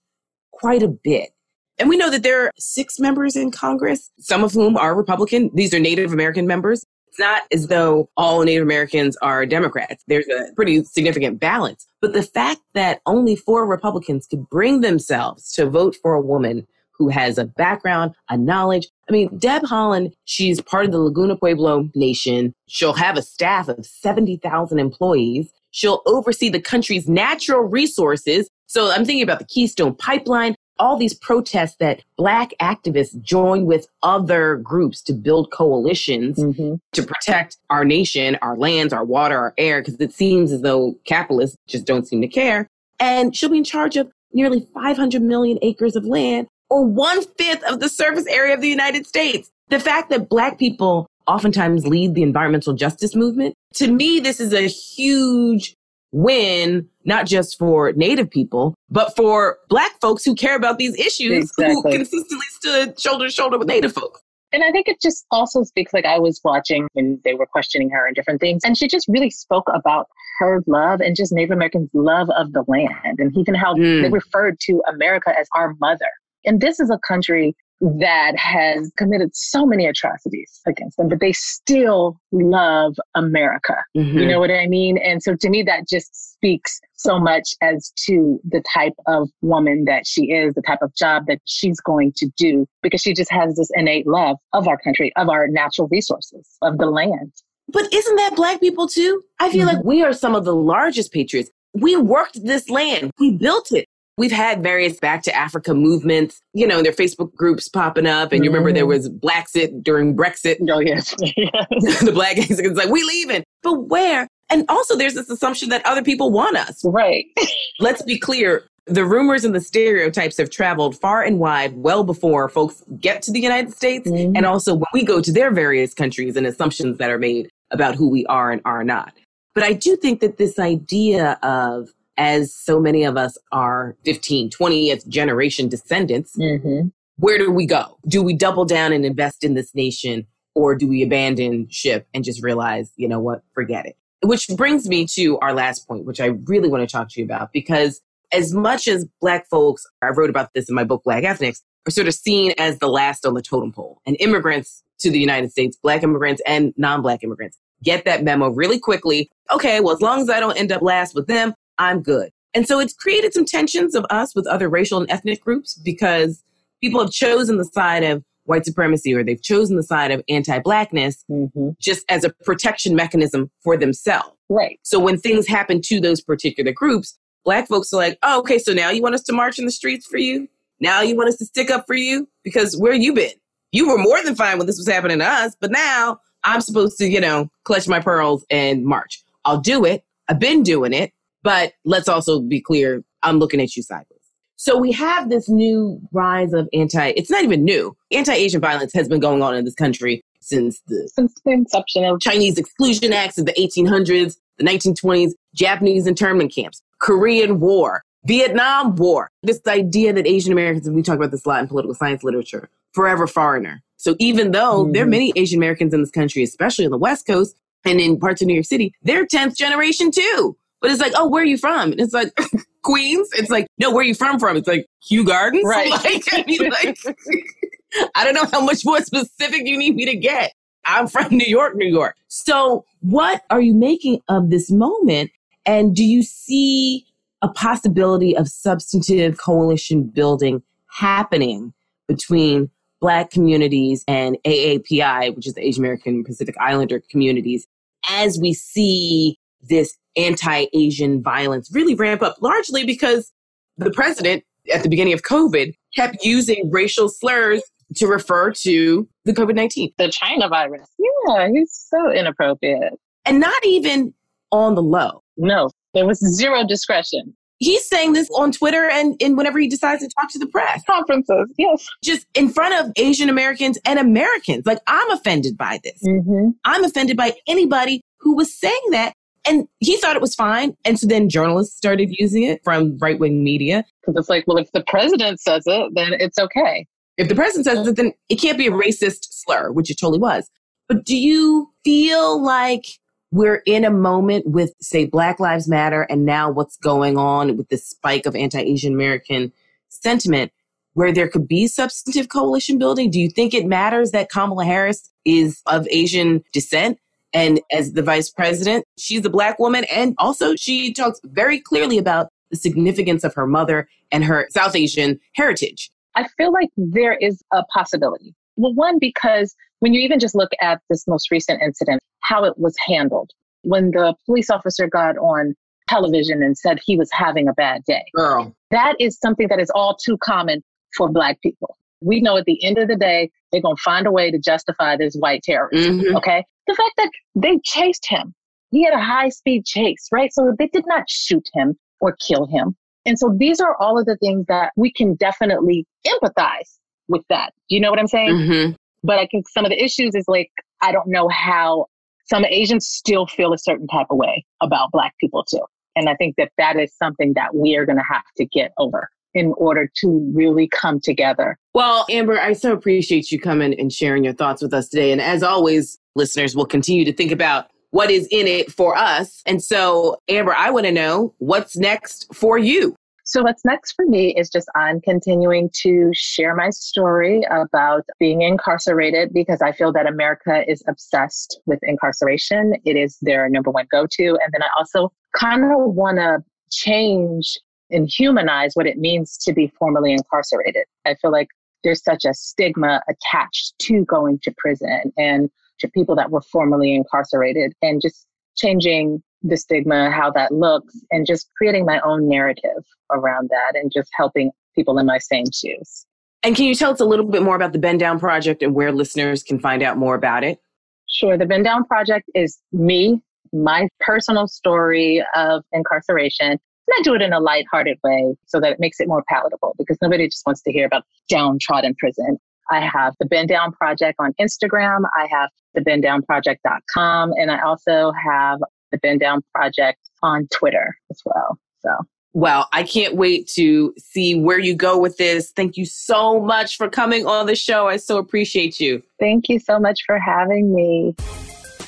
quite 0.53 0.83
a 0.83 0.89
bit. 0.89 1.31
And 1.79 1.89
we 1.89 1.97
know 1.97 2.11
that 2.11 2.23
there 2.23 2.47
are 2.47 2.53
six 2.59 2.99
members 2.99 3.37
in 3.37 3.51
Congress, 3.51 4.11
some 4.19 4.43
of 4.43 4.53
whom 4.53 4.77
are 4.77 4.97
Republican. 4.97 5.51
These 5.55 5.73
are 5.73 5.79
Native 5.79 6.13
American 6.13 6.47
members. 6.47 6.85
It's 7.07 7.19
not 7.19 7.43
as 7.53 7.69
though 7.69 8.11
all 8.17 8.43
Native 8.43 8.65
Americans 8.65 9.17
are 9.23 9.47
Democrats. 9.47 10.03
There's 10.09 10.29
a 10.29 10.53
pretty 10.57 10.83
significant 10.85 11.39
balance. 11.39 11.87
But 12.01 12.13
the 12.13 12.23
fact 12.23 12.61
that 12.75 13.01
only 13.07 13.37
four 13.37 13.67
Republicans 13.67 14.27
could 14.27 14.49
bring 14.51 14.81
themselves 14.81 15.53
to 15.53 15.71
vote 15.71 15.97
for 16.03 16.15
a 16.15 16.21
woman 16.21 16.67
who 16.99 17.09
has 17.09 17.39
a 17.39 17.45
background, 17.45 18.13
a 18.29 18.37
knowledge. 18.37 18.89
I 19.09 19.13
mean, 19.13 19.39
Deb 19.39 19.63
Haaland, 19.63 20.13
she's 20.25 20.61
part 20.61 20.85
of 20.85 20.91
the 20.91 20.99
Laguna 20.99 21.37
Pueblo 21.37 21.89
Nation. 21.95 22.55
She'll 22.67 22.93
have 22.95 23.17
a 23.17 23.23
staff 23.23 23.69
of 23.69 23.87
70,000 23.87 24.79
employees. 24.79 25.53
She'll 25.79 26.03
oversee 26.07 26.49
the 26.49 26.61
country's 26.61 27.09
natural 27.09 27.61
resources. 27.61 28.51
So 28.67 28.91
I'm 28.91 29.05
thinking 29.05 29.23
about 29.23 29.39
the 29.39 29.45
Keystone 29.45 29.95
Pipeline, 29.95 30.57
all 30.81 30.97
these 30.97 31.15
protests 31.15 31.77
that 31.79 32.03
Black 32.17 32.51
activists 32.61 33.21
join 33.23 33.65
with 33.65 33.87
other 34.03 34.57
groups 34.57 35.01
to 35.03 35.13
build 35.13 35.53
coalitions 35.53 36.37
mm-hmm. 36.37 36.75
to 36.95 37.03
protect 37.05 37.59
our 37.71 37.85
nation, 37.85 38.37
our 38.43 38.57
lands, 38.57 38.93
our 38.93 39.05
water, 39.05 39.39
our 39.39 39.55
air, 39.57 39.81
because 39.81 39.95
it 40.01 40.13
seems 40.13 40.51
as 40.51 40.63
though 40.63 40.97
capitalists 41.05 41.57
just 41.69 41.87
don't 41.87 42.09
seem 42.09 42.23
to 42.23 42.29
care. 42.29 42.67
And 42.99 43.37
she'll 43.37 43.49
be 43.49 43.59
in 43.59 43.63
charge 43.63 43.97
of 43.97 44.11
nearly 44.33 44.67
500 44.75 45.23
million 45.23 45.61
acres 45.63 45.95
of 45.95 46.05
land, 46.05 46.49
or 46.71 46.85
one 46.85 47.23
fifth 47.23 47.63
of 47.63 47.79
the 47.79 47.89
surface 47.89 48.27
area 48.27 48.53
of 48.53 48.61
the 48.61 48.69
United 48.69 49.07
States. 49.07 49.49
The 49.69 49.79
fact 49.79 50.11
that 50.11 50.29
Black 50.29 50.59
people 50.59 51.07
oftentimes 51.29 51.87
lead 51.87 52.15
the 52.15 52.23
environmental 52.23 52.73
justice 52.73 53.15
movement. 53.15 53.55
To 53.75 53.91
me, 53.91 54.19
this 54.19 54.41
is 54.41 54.53
a 54.53 54.63
huge 54.63 55.75
win, 56.11 56.89
not 57.05 57.27
just 57.27 57.59
for 57.59 57.93
Native 57.93 58.31
people, 58.31 58.75
but 58.91 59.15
for 59.15 59.59
Black 59.69 60.01
folks 60.01 60.25
who 60.25 60.35
care 60.35 60.57
about 60.57 60.79
these 60.79 60.99
issues 60.99 61.51
exactly. 61.51 61.75
who 61.75 61.83
consistently 61.83 62.47
stood 62.51 63.01
shoulder 63.01 63.27
to 63.27 63.31
shoulder 63.31 63.59
with 63.59 63.69
Native 63.69 63.93
folks. 63.93 64.21
And 64.51 64.65
I 64.65 64.71
think 64.71 64.89
it 64.89 65.01
just 65.03 65.27
also 65.31 65.63
speaks 65.63 65.93
like 65.93 66.07
I 66.07 66.19
was 66.19 66.41
watching 66.43 66.89
when 66.95 67.21
they 67.23 67.35
were 67.35 67.45
questioning 67.45 67.91
her 67.91 68.07
and 68.07 68.17
different 68.17 68.41
things. 68.41 68.63
And 68.65 68.79
she 68.79 68.89
just 68.89 69.07
really 69.07 69.29
spoke 69.29 69.69
about 69.75 70.09
her 70.39 70.63
love 70.67 71.01
and 71.03 71.15
just 71.15 71.33
Native 71.33 71.51
Americans' 71.51 71.91
love 71.93 72.29
of 72.31 72.53
the 72.53 72.65
land 72.67 73.19
and 73.19 73.37
even 73.37 73.55
how 73.55 73.75
mm. 73.75 74.03
they 74.03 74.09
referred 74.09 74.59
to 74.61 74.83
America 74.89 75.35
as 75.39 75.49
our 75.55 75.75
mother. 75.81 76.09
And 76.47 76.63
this 76.63 76.81
is 76.81 76.89
a 76.89 76.99
country 77.07 77.55
that 77.81 78.37
has 78.37 78.91
committed 78.97 79.31
so 79.35 79.65
many 79.65 79.87
atrocities 79.87 80.61
against 80.67 80.97
them, 80.97 81.09
but 81.09 81.21
they 81.21 81.33
still 81.33 82.19
love 82.33 82.97
America. 83.15 83.77
Mm-hmm. 83.97 84.19
You 84.19 84.27
know 84.27 84.41
what 84.41 84.51
I 84.51 84.67
mean? 84.67 84.99
And 84.99 85.23
so 85.23 85.37
to 85.37 85.49
me, 85.49 85.63
that 85.63 85.89
just 85.89 86.33
speaks 86.33 86.81
so 86.95 87.21
much 87.21 87.55
as 87.63 87.93
to 88.07 88.41
the 88.45 88.63
type 88.75 88.95
of 89.07 89.29
woman 89.43 89.85
that 89.85 90.07
she 90.07 90.33
is, 90.33 90.55
the 90.55 90.63
type 90.63 90.81
of 90.83 90.95
job 90.97 91.27
that 91.29 91.39
she's 91.45 91.81
going 91.81 92.13
to 92.17 92.29
do, 92.37 92.67
because 92.83 93.01
she 93.01 93.15
just 93.15 93.31
has 93.31 93.55
this 93.57 93.71
innate 93.75 94.07
love 94.07 94.37
of 94.53 94.67
our 94.67 94.79
country, 94.79 95.13
of 95.17 95.29
our 95.29 95.47
natural 95.47 95.89
resources, 95.89 96.49
of 96.63 96.79
the 96.79 96.87
land. 96.87 97.33
But 97.69 97.93
isn't 97.93 98.17
that 98.17 98.35
black 98.35 98.61
people 98.61 98.89
too? 98.89 99.23
I 99.39 99.51
feel 99.51 99.67
mm-hmm. 99.67 99.77
like 99.77 99.85
we 99.85 100.03
are 100.03 100.13
some 100.13 100.35
of 100.35 100.45
the 100.45 100.55
largest 100.55 101.13
patriots. 101.13 101.51
We 101.75 101.97
worked 101.97 102.45
this 102.45 102.69
land. 102.71 103.13
We 103.21 103.33
built 103.33 103.71
it. 103.73 103.87
We've 104.19 104.33
had 104.33 104.65
various 104.65 104.99
back 104.99 105.23
to 105.23 105.35
Africa 105.35 105.75
movements, 105.75 106.41
you 106.53 106.67
know, 106.67 106.83
their 106.83 106.93
Facebook 106.93 107.33
groups 107.37 107.69
popping 107.69 108.07
up. 108.07 108.33
And 108.33 108.45
you 108.45 108.51
remember 108.51 108.73
there 108.73 108.83
mm-hmm. 108.83 108.89
was 108.89 109.09
Blaxit 109.09 109.85
during 109.85 110.17
Brexit. 110.17 110.57
Oh, 110.69 110.81
yes. 110.81 111.15
yes. 111.37 112.01
the 112.01 112.11
black 112.13 112.37
is 112.37 112.61
like, 112.75 112.89
we 112.89 113.05
leaving. 113.05 113.45
But 113.63 113.85
where? 113.85 114.27
And 114.51 114.65
also 114.69 114.97
there's 114.97 115.15
this 115.15 115.31
assumption 115.31 115.69
that 115.69 115.87
other 115.87 116.03
people 116.03 116.33
want 116.33 116.57
us. 116.57 116.85
Right. 116.85 117.27
Let's 117.79 118.03
be 118.03 118.19
clear. 118.19 118.67
The 118.87 119.05
rumors 119.05 119.45
and 119.45 119.55
the 119.55 119.61
stereotypes 119.61 120.37
have 120.39 120.51
traveled 120.51 120.99
far 120.99 121.23
and 121.23 121.39
wide 121.39 121.77
well 121.77 122.03
before 122.03 122.49
folks 122.49 122.83
get 122.99 123.23
to 123.23 123.31
the 123.31 123.41
United 123.41 123.73
States. 123.73 124.11
Mm-hmm. 124.11 124.35
And 124.35 124.47
also 124.47 124.75
when 124.75 124.87
we 124.93 125.05
go 125.05 125.21
to 125.21 125.31
their 125.31 125.53
various 125.53 125.95
countries 125.95 126.35
and 126.35 126.45
assumptions 126.45 126.99
that 126.99 127.11
are 127.11 127.19
made 127.19 127.51
about 127.71 127.95
who 127.95 128.09
we 128.09 128.27
are 128.27 128.51
and 128.51 128.63
are 128.65 128.83
not. 128.83 129.13
But 129.55 129.63
I 129.63 129.75
do 129.75 129.97
think 129.97 130.21
that 130.21 130.39
this 130.39 130.59
idea 130.59 131.39
of 131.43 131.91
as 132.19 132.55
so 132.55 132.81
many 132.81 133.05
of 133.05 133.17
us 133.17 133.39
are 133.53 133.97
15, 134.05 134.51
20th 134.51 135.07
generation 135.09 135.69
descendants, 135.69 136.37
mm-hmm. 136.37 136.89
where 137.17 137.39
do 137.39 137.51
we 137.51 137.65
go? 137.65 137.97
Do 138.07 138.23
we 138.23 138.35
double 138.35 138.65
down 138.65 138.93
and 138.93 139.07
invest 139.07 139.45
in 139.45 139.55
this 139.55 139.75
nation 139.75 140.27
or 140.55 140.75
do 140.75 140.89
we 140.89 141.03
abandon 141.03 141.69
ship 141.71 142.07
and 142.13 142.25
just 142.25 142.43
realize, 142.43 142.93
you 142.97 143.09
know 143.09 143.21
what, 143.21 143.43
forget 143.55 143.87
it? 143.87 143.97
Which 144.23 144.49
brings 144.49 144.89
me 144.89 145.07
to 145.15 145.39
our 145.39 145.55
last 145.55 145.87
point, 145.87 146.05
which 146.05 146.21
I 146.21 146.27
really 146.27 146.69
want 146.69 146.87
to 146.87 146.93
talk 146.93 147.09
to 147.11 147.21
you 147.21 147.25
about 147.25 147.53
because 147.53 148.01
as 148.33 148.53
much 148.53 148.89
as 148.89 149.07
Black 149.21 149.49
folks, 149.49 149.87
I 150.03 150.09
wrote 150.09 150.29
about 150.29 150.53
this 150.55 150.69
in 150.69 150.75
my 150.75 150.85
book, 150.85 151.05
Black 151.05 151.23
Ethnics, 151.23 151.63
are 151.87 151.91
sort 151.93 152.09
of 152.09 152.15
seen 152.15 152.53
as 152.59 152.79
the 152.81 152.89
last 152.89 153.25
on 153.25 153.35
the 153.35 153.43
totem 153.43 153.73
pole 153.73 154.03
and 154.05 154.17
immigrants 154.19 154.83
to 154.99 155.11
the 155.11 155.21
United 155.21 155.53
States, 155.53 155.77
Black 155.81 156.03
immigrants 156.03 156.43
and 156.45 156.75
non 156.77 157.01
Black 157.01 157.23
immigrants, 157.23 157.59
get 157.83 158.05
that 158.05 158.25
memo 158.25 158.49
really 158.49 158.81
quickly. 158.81 159.31
Okay, 159.53 159.81
well, 159.81 159.95
as 159.95 160.01
long 160.01 160.21
as 160.21 160.29
I 160.29 160.41
don't 160.41 160.59
end 160.59 160.73
up 160.73 160.83
last 160.83 161.15
with 161.15 161.29
them, 161.29 161.55
I'm 161.79 162.03
good. 162.03 162.31
And 162.55 162.67
so 162.67 162.81
it's 162.81 162.95
created 162.95 163.35
some 163.35 163.45
tensions 163.45 163.95
of 163.95 164.05
us 164.11 164.35
with 164.35 164.47
other 164.47 164.69
racial 164.69 164.99
and 164.99 165.11
ethnic 165.11 165.41
groups 165.41 165.75
because 165.75 166.43
people 166.81 167.01
have 167.01 167.11
chosen 167.11 167.59
the 167.59 167.65
side 167.65 168.05
of 168.05 168.25
white 168.45 168.65
supremacy 168.65 169.15
or 169.15 169.23
they've 169.23 169.43
chosen 169.43 169.77
the 169.77 169.83
side 169.83 170.11
of 170.11 170.23
anti-blackness 170.29 171.25
mm-hmm. 171.31 171.71
just 171.81 172.05
as 172.09 172.25
a 172.25 172.31
protection 172.45 172.97
mechanism 172.97 173.51
for 173.63 173.77
themselves. 173.77 174.33
Right. 174.49 174.81
So 174.83 174.99
when 174.99 175.19
things 175.19 175.47
happen 175.47 175.83
to 175.83 176.01
those 176.01 176.23
particular 176.23 176.73
groups, 176.73 177.19
black 177.45 177.69
folks 177.69 177.93
are 177.93 177.99
like, 177.99 178.19
oh, 178.23 178.41
okay, 178.41 178.59
so 178.59 178.73
now 178.73 178.89
you 178.89 179.03
want 179.03 179.15
us 179.15 179.23
to 179.25 179.33
march 179.35 179.59
in 179.59 179.67
the 179.67 179.71
streets 179.71 180.07
for 180.07 180.17
you? 180.17 180.49
Now 180.81 181.03
you 181.03 181.15
want 181.15 181.29
us 181.29 181.37
to 181.37 181.45
stick 181.45 181.71
up 181.71 181.85
for 181.87 181.95
you? 181.95 182.27
Because 182.43 182.77
where 182.77 182.95
you 182.95 183.13
been? 183.13 183.33
You 183.73 183.89
were 183.89 183.99
more 183.99 184.23
than 184.23 184.35
fine 184.35 184.57
when 184.57 184.67
this 184.67 184.79
was 184.79 184.89
happening 184.89 185.19
to 185.19 185.27
us, 185.27 185.55
but 185.61 185.71
now 185.71 186.19
I'm 186.45 186.63
supposed 186.63 186.97
to, 186.99 187.07
you 187.07 187.21
know, 187.21 187.51
clutch 187.65 187.87
my 187.87 188.01
pearls 188.01 188.47
and 188.49 188.85
march. 188.85 189.23
I'll 189.45 189.61
do 189.61 189.85
it. 189.85 190.05
I've 190.29 190.39
been 190.39 190.63
doing 190.63 190.95
it. 190.95 191.13
But 191.43 191.73
let's 191.85 192.09
also 192.09 192.41
be 192.41 192.61
clear, 192.61 193.03
I'm 193.23 193.39
looking 193.39 193.61
at 193.61 193.77
you 193.77 193.83
sideways. 193.83 194.19
So 194.57 194.77
we 194.77 194.91
have 194.93 195.31
this 195.31 195.49
new 195.49 196.01
rise 196.13 196.53
of 196.53 196.69
anti, 196.73 197.13
it's 197.17 197.31
not 197.31 197.45
even 197.45 197.63
new. 197.63 197.97
Anti-Asian 198.11 198.61
violence 198.61 198.93
has 198.93 199.09
been 199.09 199.21
going 199.21 199.41
on 199.41 199.55
in 199.55 199.65
this 199.65 199.75
country 199.75 200.25
since 200.41 200.81
the, 200.89 201.09
since 201.15 201.33
the 201.45 201.53
inception 201.53 202.05
of 202.05 202.21
Chinese 202.21 202.59
exclusion 202.59 203.13
acts 203.13 203.39
of 203.39 203.47
the 203.47 203.53
1800s, 203.53 204.37
the 204.59 204.65
1920s, 204.65 205.33
Japanese 205.55 206.09
internment 206.09 206.53
camps, 206.53 206.83
Korean 206.99 207.61
War, 207.61 208.03
Vietnam 208.25 208.97
War. 208.97 209.31
This 209.45 209.61
idea 209.69 210.13
that 210.13 210.27
Asian 210.27 210.53
Americans, 210.53 210.89
and 210.89 210.97
we 210.97 211.03
talk 211.03 211.17
about 211.17 211.31
this 211.31 211.45
a 211.45 211.49
lot 211.49 211.61
in 211.61 211.69
political 211.69 211.95
science 211.95 212.25
literature, 212.25 212.69
forever 212.93 213.29
foreigner. 213.29 213.81
So 213.97 214.17
even 214.19 214.51
though 214.51 214.85
mm-hmm. 214.85 214.93
there 214.93 215.03
are 215.03 215.05
mm-hmm. 215.05 215.11
many 215.11 215.33
Asian 215.37 215.59
Americans 215.59 215.95
in 215.95 216.01
this 216.01 216.11
country, 216.11 216.43
especially 216.43 216.85
on 216.85 216.91
the 216.91 216.99
West 216.99 217.27
Coast 217.27 217.57
and 217.85 218.01
in 218.01 218.19
parts 218.19 218.43
of 218.43 218.49
New 218.49 218.55
York 218.55 218.67
City, 218.67 218.93
they're 219.03 219.27
10th 219.27 219.57
generation 219.57 220.11
too. 220.11 220.57
But 220.81 220.91
it's 220.91 221.01
like, 221.01 221.13
oh, 221.17 221.29
where 221.29 221.43
are 221.43 221.47
you 221.47 221.59
from? 221.59 221.93
And 221.93 222.01
it's 222.01 222.13
like 222.15 222.33
Queens. 222.83 223.29
It's 223.33 223.51
like, 223.51 223.67
no, 223.79 223.91
where 223.91 224.01
are 224.01 224.05
you 224.05 224.15
from? 224.15 224.39
From? 224.39 224.57
It's 224.57 224.69
like 224.69 224.87
Kew 225.07 225.25
Gardens. 225.25 225.65
Right. 225.69 225.91
Like, 225.91 226.25
I 226.33 226.45
mean, 226.47 226.71
like, 226.71 226.99
I 228.15 228.25
don't 228.25 228.35
know 228.35 228.47
how 228.51 228.65
much 228.65 228.85
more 228.85 229.01
specific 229.03 229.67
you 229.67 229.77
need 229.77 229.97
me 229.97 230.05
to 230.07 230.17
get. 230.17 230.53
I'm 230.85 231.07
from 231.07 231.29
New 231.31 231.47
York, 231.47 231.75
New 231.77 231.89
York. 231.89 232.17
So, 232.29 232.85
what 233.01 233.43
are 233.51 233.61
you 233.61 233.75
making 233.75 234.23
of 234.29 234.51
this 234.51 234.71
moment? 234.71 235.31
And 235.67 235.95
do 235.95 236.05
you 236.05 236.23
see 236.23 237.05
a 237.43 237.49
possibility 237.49 238.37
of 238.37 238.49
substantive 238.49 239.39
coalition 239.39 240.05
building 240.05 240.63
happening 240.91 241.73
between 242.07 242.71
Black 243.01 243.31
communities 243.31 244.05
and 244.09 244.37
AAPI, 244.45 245.37
which 245.37 245.47
is 245.47 245.55
the 245.55 245.65
Asian 245.65 245.85
American 245.85 246.25
Pacific 246.25 246.57
Islander 246.61 247.01
communities, 247.11 247.67
as 248.09 248.39
we 248.41 248.53
see 248.53 249.39
this 249.63 249.97
anti 250.19 250.67
Asian 250.75 251.23
violence 251.23 251.71
really 251.73 251.95
ramp 251.95 252.23
up, 252.23 252.37
largely 252.41 252.85
because 252.85 253.33
the 253.77 253.91
president 253.91 254.45
at 254.73 254.83
the 254.83 254.89
beginning 254.89 255.15
of 255.15 255.23
COVID 255.23 255.75
kept 255.95 256.25
using 256.25 256.71
racial 256.71 257.09
slurs 257.09 257.63
to 257.97 258.07
refer 258.07 258.53
to 258.53 259.09
the 259.25 259.33
COVID 259.33 259.55
19. 259.55 259.93
The 259.97 260.11
China 260.11 260.49
virus. 260.49 260.89
Yeah, 260.99 261.49
he's 261.53 261.73
so 261.73 262.13
inappropriate. 262.13 262.95
And 263.25 263.41
not 263.41 263.65
even 263.65 264.13
on 264.53 264.75
the 264.75 264.83
low. 264.83 265.23
No, 265.37 265.71
there 265.95 266.07
was 266.07 266.19
zero 266.19 266.67
discretion. 266.67 267.35
He's 267.59 267.85
saying 267.89 268.13
this 268.13 268.29
on 268.37 268.53
Twitter 268.53 268.89
and, 268.89 269.21
and 269.21 269.37
whenever 269.37 269.59
he 269.59 269.69
decides 269.69 270.03
to 270.03 270.09
talk 270.21 270.31
to 270.31 270.39
the 270.39 270.47
press. 270.47 270.83
Conferences, 270.89 271.53
yes. 271.59 271.89
Just 272.05 272.27
in 272.35 272.51
front 272.51 272.75
of 272.75 272.93
Asian 272.97 273.29
Americans 273.29 273.79
and 273.85 273.99
Americans. 273.99 274.65
Like, 274.65 274.79
I'm 274.87 275.11
offended 275.11 275.57
by 275.57 275.81
this. 275.83 276.01
Mm-hmm. 276.07 276.51
I'm 276.65 276.85
offended 276.85 277.17
by 277.17 277.35
anybody 277.49 278.03
who 278.21 278.37
was 278.37 278.57
saying 278.57 278.81
that 278.93 279.15
and 279.47 279.69
he 279.81 279.97
thought 279.97 280.17
it 280.17 280.23
was 280.23 280.35
fine. 280.35 280.77
And 280.85 280.99
so 280.99 281.07
then 281.07 281.29
journalists 281.29 281.77
started 281.77 282.11
using 282.11 282.43
it 282.43 282.63
from 282.65 282.99
right 282.99 283.19
wing 283.19 283.43
media. 283.43 283.85
Because 284.01 284.21
it's 284.21 284.29
like, 284.29 284.45
well, 284.47 284.59
if 284.59 284.71
the 284.73 284.85
president 284.87 285.41
says 285.41 285.65
it, 285.67 285.93
then 285.95 286.15
it's 286.15 286.39
okay. 286.39 286.87
If 287.17 287.29
the 287.29 287.35
president 287.35 287.67
says 287.67 287.87
it, 287.87 287.97
then 287.97 288.13
it 288.29 288.37
can't 288.37 288.59
be 288.59 288.69
a 288.69 288.73
racist 288.73 289.27
slur, 289.31 289.73
which 289.73 289.91
it 289.91 289.99
totally 289.99 290.21
was. 290.21 290.51
But 290.89 291.05
do 291.05 291.17
you 291.17 291.71
feel 291.85 292.43
like 292.43 292.87
we're 293.31 293.63
in 293.67 293.85
a 293.85 293.91
moment 293.91 294.47
with, 294.47 294.73
say, 294.81 295.05
Black 295.05 295.39
Lives 295.39 295.69
Matter 295.69 296.03
and 296.03 296.25
now 296.25 296.51
what's 296.51 296.77
going 296.77 297.19
on 297.19 297.57
with 297.57 297.69
this 297.69 297.87
spike 297.87 298.25
of 298.25 298.35
anti 298.35 298.61
Asian 298.61 298.95
American 298.95 299.53
sentiment 299.89 300.53
where 300.95 301.13
there 301.13 301.29
could 301.29 301.47
be 301.47 301.67
substantive 301.67 302.29
coalition 302.29 302.79
building? 302.79 303.11
Do 303.11 303.21
you 303.21 303.31
think 303.31 303.55
it 303.55 303.67
matters 303.67 304.13
that 304.13 304.31
Kamala 304.31 304.65
Harris 304.65 305.11
is 305.25 305.61
of 305.67 305.87
Asian 305.91 306.43
descent? 306.53 306.99
And 307.33 307.61
as 307.71 307.93
the 307.93 308.03
vice 308.03 308.31
president, 308.31 308.85
she's 308.97 309.25
a 309.25 309.31
black 309.31 309.59
woman. 309.59 309.85
And 309.85 310.15
also, 310.19 310.57
she 310.57 310.93
talks 310.93 311.21
very 311.25 311.61
clearly 311.61 311.99
about 311.99 312.29
the 312.51 312.57
significance 312.57 313.25
of 313.25 313.35
her 313.35 313.47
mother 313.47 313.89
and 314.11 314.25
her 314.25 314.47
South 314.51 314.75
Asian 314.75 315.21
heritage. 315.35 315.91
I 316.15 316.27
feel 316.37 316.53
like 316.53 316.71
there 316.77 317.15
is 317.15 317.43
a 317.53 317.63
possibility. 317.65 318.35
Well, 318.57 318.75
one, 318.75 318.99
because 318.99 319.55
when 319.81 319.93
you 319.93 320.01
even 320.01 320.19
just 320.19 320.35
look 320.35 320.51
at 320.61 320.81
this 320.89 321.07
most 321.07 321.31
recent 321.31 321.63
incident, 321.63 322.01
how 322.21 322.45
it 322.45 322.59
was 322.59 322.75
handled, 322.87 323.31
when 323.63 323.91
the 323.91 324.15
police 324.27 324.51
officer 324.51 324.89
got 324.89 325.17
on 325.19 325.55
television 325.89 326.43
and 326.43 326.57
said 326.57 326.79
he 326.85 326.97
was 326.97 327.09
having 327.13 327.49
a 327.49 327.53
bad 327.55 327.83
day. 327.85 328.05
Girl. 328.15 328.55
That 328.71 328.95
is 329.01 329.19
something 329.19 329.49
that 329.49 329.59
is 329.59 329.71
all 329.71 329.97
too 329.97 330.19
common 330.19 330.63
for 330.97 331.09
Black 331.09 331.41
people. 331.41 331.77
We 332.01 332.21
know 332.21 332.37
at 332.37 332.45
the 332.45 332.63
end 332.65 332.79
of 332.79 332.89
the 332.89 332.97
day, 332.97 333.31
they're 333.51 333.63
going 333.63 333.77
to 333.77 333.83
find 333.83 334.07
a 334.07 334.13
way 334.13 334.31
to 334.31 334.39
justify 334.39 334.97
this 334.97 335.15
white 335.15 335.43
terrorist. 335.43 335.89
Mm-hmm. 335.89 336.17
Okay. 336.17 336.45
The 336.67 336.75
fact 336.75 336.93
that 336.99 337.11
they 337.35 337.59
chased 337.65 338.07
him, 338.09 338.35
he 338.71 338.85
had 338.85 338.95
a 338.95 339.03
high 339.03 339.31
speed 339.31 339.65
chase, 339.65 340.09
right? 340.13 340.33
So 340.33 340.55
they 340.59 340.69
did 340.69 340.85
not 340.87 341.09
shoot 341.09 341.49
him 341.55 341.77
or 342.01 342.17
kill 342.17 342.47
him. 342.47 342.77
And 343.07 343.19
so 343.19 343.35
these 343.37 343.61
are 343.61 343.75
all 343.81 343.99
of 343.99 344.07
the 344.07 344.17
things 344.17 344.45
that 344.49 344.73
we 344.77 344.93
can 344.93 345.15
definitely 345.15 345.87
empathize 346.07 346.77
with 347.09 347.23
that. 347.31 347.53
Do 347.69 347.75
you 347.75 347.81
know 347.81 347.91
what 347.91 347.99
I'm 347.99 348.07
saying? 348.07 348.35
Mm-hmm. 348.35 348.73
But 349.03 349.19
I 349.19 349.27
think 349.27 349.49
some 349.49 349.65
of 349.65 349.71
the 349.71 349.83
issues 349.83 350.15
is 350.15 350.25
like, 350.29 350.51
I 350.83 350.93
don't 350.93 351.09
know 351.09 351.29
how 351.29 351.87
some 352.27 352.45
Asians 352.45 352.87
still 352.87 353.27
feel 353.27 353.53
a 353.55 353.59
certain 353.59 353.87
type 353.87 354.09
of 354.11 354.19
way 354.19 354.45
about 354.61 354.91
Black 354.93 355.15
people 355.19 355.45
too. 355.45 355.63
And 355.97 356.09
I 356.09 356.15
think 356.15 356.37
that 356.37 356.53
that 356.59 356.77
is 356.77 356.95
something 356.97 357.33
that 357.35 357.55
we 357.55 357.77
are 357.77 357.87
going 357.87 357.97
to 357.97 358.05
have 358.05 358.25
to 358.37 358.45
get 358.45 358.73
over 358.79 359.09
in 359.35 359.53
order 359.57 359.91
to 359.97 360.33
really 360.35 360.69
come 360.69 361.01
together. 361.01 361.59
Well, 361.75 362.07
Amber, 362.11 362.39
I 362.39 362.53
so 362.55 362.73
appreciate 362.73 363.31
you 363.31 363.41
coming 363.41 363.79
and 363.79 363.93
sharing 363.93 364.25
your 364.25 364.33
thoughts 364.33 364.63
with 364.63 364.75
us 364.75 364.89
today. 364.89 365.13
And 365.13 365.21
as 365.21 365.43
always, 365.43 365.99
listeners 366.15 366.57
will 366.57 366.67
continue 366.67 367.05
to 367.05 367.13
think 367.13 367.31
about 367.31 367.67
what 367.91 368.11
is 368.11 368.27
in 368.31 368.47
it 368.47 368.71
for 368.71 368.97
us. 368.97 369.43
And 369.47 369.63
so, 369.63 370.17
Amber, 370.29 370.55
I 370.55 370.71
want 370.71 370.87
to 370.87 370.93
know 370.93 371.35
what's 371.39 371.77
next 371.77 372.27
for 372.35 372.59
you. 372.59 372.95
So, 373.25 373.43
what's 373.43 373.63
next 373.63 373.93
for 373.93 374.07
me 374.07 374.35
is 374.37 374.49
just 374.49 374.69
I'm 374.75 375.03
continuing 375.03 375.69
to 375.83 376.11
share 376.15 376.55
my 376.55 376.71
story 376.71 377.43
about 377.51 378.05
being 378.19 378.41
incarcerated 378.41 379.35
because 379.35 379.61
I 379.61 379.73
feel 379.73 379.93
that 379.93 380.07
America 380.07 380.65
is 380.67 380.83
obsessed 380.89 381.61
with 381.67 381.79
incarceration. 381.83 382.73
It 382.87 382.97
is 382.97 383.19
their 383.21 383.51
number 383.51 383.71
one 383.71 383.87
go 383.91 384.07
to. 384.13 384.25
And 384.25 384.53
then 384.53 384.63
I 384.63 384.69
also 384.79 385.13
kind 385.37 385.63
of 385.65 385.95
want 385.95 386.17
to 386.17 386.43
change 386.71 387.59
and 387.91 388.09
humanize 388.09 388.73
what 388.75 388.87
it 388.87 388.99
means 388.99 389.37
to 389.39 389.53
be 389.53 389.73
formally 389.79 390.13
incarcerated. 390.13 390.85
I 391.07 391.15
feel 391.17 391.31
like 391.31 391.49
there's 391.85 392.03
such 392.03 392.25
a 392.25 392.35
stigma 392.35 393.03
attached 393.09 393.75
to 393.81 394.05
going 394.05 394.41
to 394.43 394.55
prison 394.59 395.13
and 395.17 395.51
to 395.81 395.89
people 395.89 396.17
that 396.17 396.31
were 396.31 396.43
formally 396.43 396.95
incarcerated 396.95 397.73
and 397.83 398.03
just 398.03 398.27
changing 398.57 399.23
the 399.43 399.57
stigma, 399.57 400.11
how 400.11 400.31
that 400.33 400.53
looks, 400.53 400.95
and 401.11 401.27
just 401.27 401.49
creating 401.57 401.85
my 401.85 402.01
own 402.01 402.29
narrative 402.29 402.85
around 403.13 403.49
that 403.51 403.79
and 403.79 403.93
just 403.95 404.11
helping 404.17 404.51
people 404.75 404.99
in 404.99 405.07
my 405.07 405.19
same 405.19 405.45
shoes. 405.53 406.05
And 406.43 406.57
can 406.57 406.65
you 406.65 406.75
tell 406.75 406.93
us 406.93 407.01
a 407.01 407.05
little 407.05 407.25
bit 407.25 407.43
more 407.43 407.57
about 407.57 407.73
the 407.73 407.79
Bend 407.79 408.01
Down 408.01 408.19
Project 408.19 408.63
and 408.63 408.75
where 408.75 408.93
listeners 408.93 409.43
can 409.43 409.59
find 409.59 409.83
out 409.83 409.97
more 409.97 410.15
about 410.15 410.45
it? 410.45 410.61
Sure. 411.09 411.37
The 411.37 411.47
Bend 411.47 411.65
Down 411.65 411.85
Project 411.85 412.29
is 412.35 412.59
me, 412.73 413.21
my 413.53 413.89
personal 414.01 414.47
story 414.47 415.25
of 415.35 415.65
incarceration. 415.73 416.59
And 416.89 416.95
I 416.99 417.03
do 417.03 417.15
it 417.15 417.21
in 417.21 417.35
a 417.35 417.41
lighthearted 417.41 417.99
way 418.03 418.35
so 418.47 418.61
that 418.61 418.73
it 418.73 418.81
makes 418.81 418.99
it 418.99 419.09
more 419.09 419.23
palatable 419.29 419.75
because 419.77 419.99
nobody 420.01 420.27
just 420.27 420.47
wants 420.47 420.63
to 420.63 420.73
hear 420.73 420.87
about 420.87 421.05
downtrodden 421.29 421.95
prison. 421.97 422.39
I 422.71 422.81
have 422.81 423.15
the 423.21 423.27
Bend 423.27 423.51
Down 423.51 423.73
Project 423.73 424.17
on 424.19 424.33
Instagram. 424.41 425.01
I 425.15 425.27
have 425.31 425.51
the 425.75 425.83
benddownproject.com. 425.83 427.33
And 427.37 427.51
I 427.51 427.61
also 427.61 428.13
have 428.13 428.61
the 428.91 428.97
Bend 428.99 429.21
Down 429.21 429.43
Project 429.55 429.99
on 430.23 430.49
Twitter 430.51 430.97
as 431.11 431.21
well. 431.27 431.59
So. 431.81 431.91
Well, 432.33 432.69
I 432.73 432.85
can't 432.85 433.17
wait 433.17 433.49
to 433.49 433.93
see 433.99 434.41
where 434.41 434.59
you 434.59 434.75
go 434.75 434.99
with 434.99 435.19
this. 435.19 435.51
Thank 435.51 435.77
you 435.77 435.85
so 435.85 436.41
much 436.41 436.79
for 436.79 436.89
coming 436.89 437.27
on 437.27 437.45
the 437.45 437.57
show. 437.57 437.89
I 437.89 437.99
so 437.99 438.17
appreciate 438.17 438.81
you. 438.81 439.03
Thank 439.21 439.51
you 439.51 439.59
so 439.59 439.79
much 439.79 440.01
for 440.07 440.19
having 440.19 440.75
me. 440.75 441.15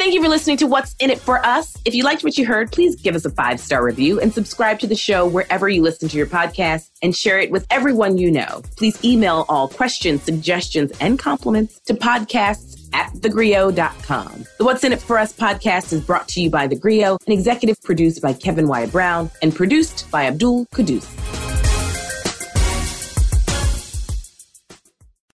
Thank 0.00 0.14
you 0.14 0.22
for 0.22 0.30
listening 0.30 0.56
to 0.56 0.66
What's 0.66 0.96
in 0.98 1.10
It 1.10 1.20
for 1.20 1.44
Us. 1.44 1.76
If 1.84 1.94
you 1.94 2.04
liked 2.04 2.24
what 2.24 2.38
you 2.38 2.46
heard, 2.46 2.72
please 2.72 2.96
give 2.96 3.14
us 3.14 3.26
a 3.26 3.30
five 3.30 3.60
star 3.60 3.84
review 3.84 4.18
and 4.18 4.32
subscribe 4.32 4.78
to 4.78 4.86
the 4.86 4.96
show 4.96 5.26
wherever 5.26 5.68
you 5.68 5.82
listen 5.82 6.08
to 6.08 6.16
your 6.16 6.26
podcast 6.26 6.88
and 7.02 7.14
share 7.14 7.38
it 7.38 7.50
with 7.50 7.66
everyone 7.68 8.16
you 8.16 8.30
know. 8.30 8.62
Please 8.78 8.98
email 9.04 9.44
all 9.50 9.68
questions, 9.68 10.22
suggestions, 10.22 10.90
and 11.02 11.18
compliments 11.18 11.80
to 11.80 11.92
podcasts 11.92 12.88
at 12.94 13.12
thegrio.com. 13.12 14.46
The 14.56 14.64
What's 14.64 14.84
in 14.84 14.94
It 14.94 15.02
for 15.02 15.18
Us 15.18 15.34
podcast 15.34 15.92
is 15.92 16.00
brought 16.00 16.28
to 16.28 16.40
you 16.40 16.48
by 16.48 16.66
The 16.66 16.76
Grio 16.76 17.18
and 17.26 17.34
executive 17.34 17.76
produced 17.82 18.22
by 18.22 18.32
Kevin 18.32 18.68
Wyatt 18.68 18.92
Brown 18.92 19.30
and 19.42 19.54
produced 19.54 20.10
by 20.10 20.24
Abdul 20.24 20.64
Kudus. 20.68 21.49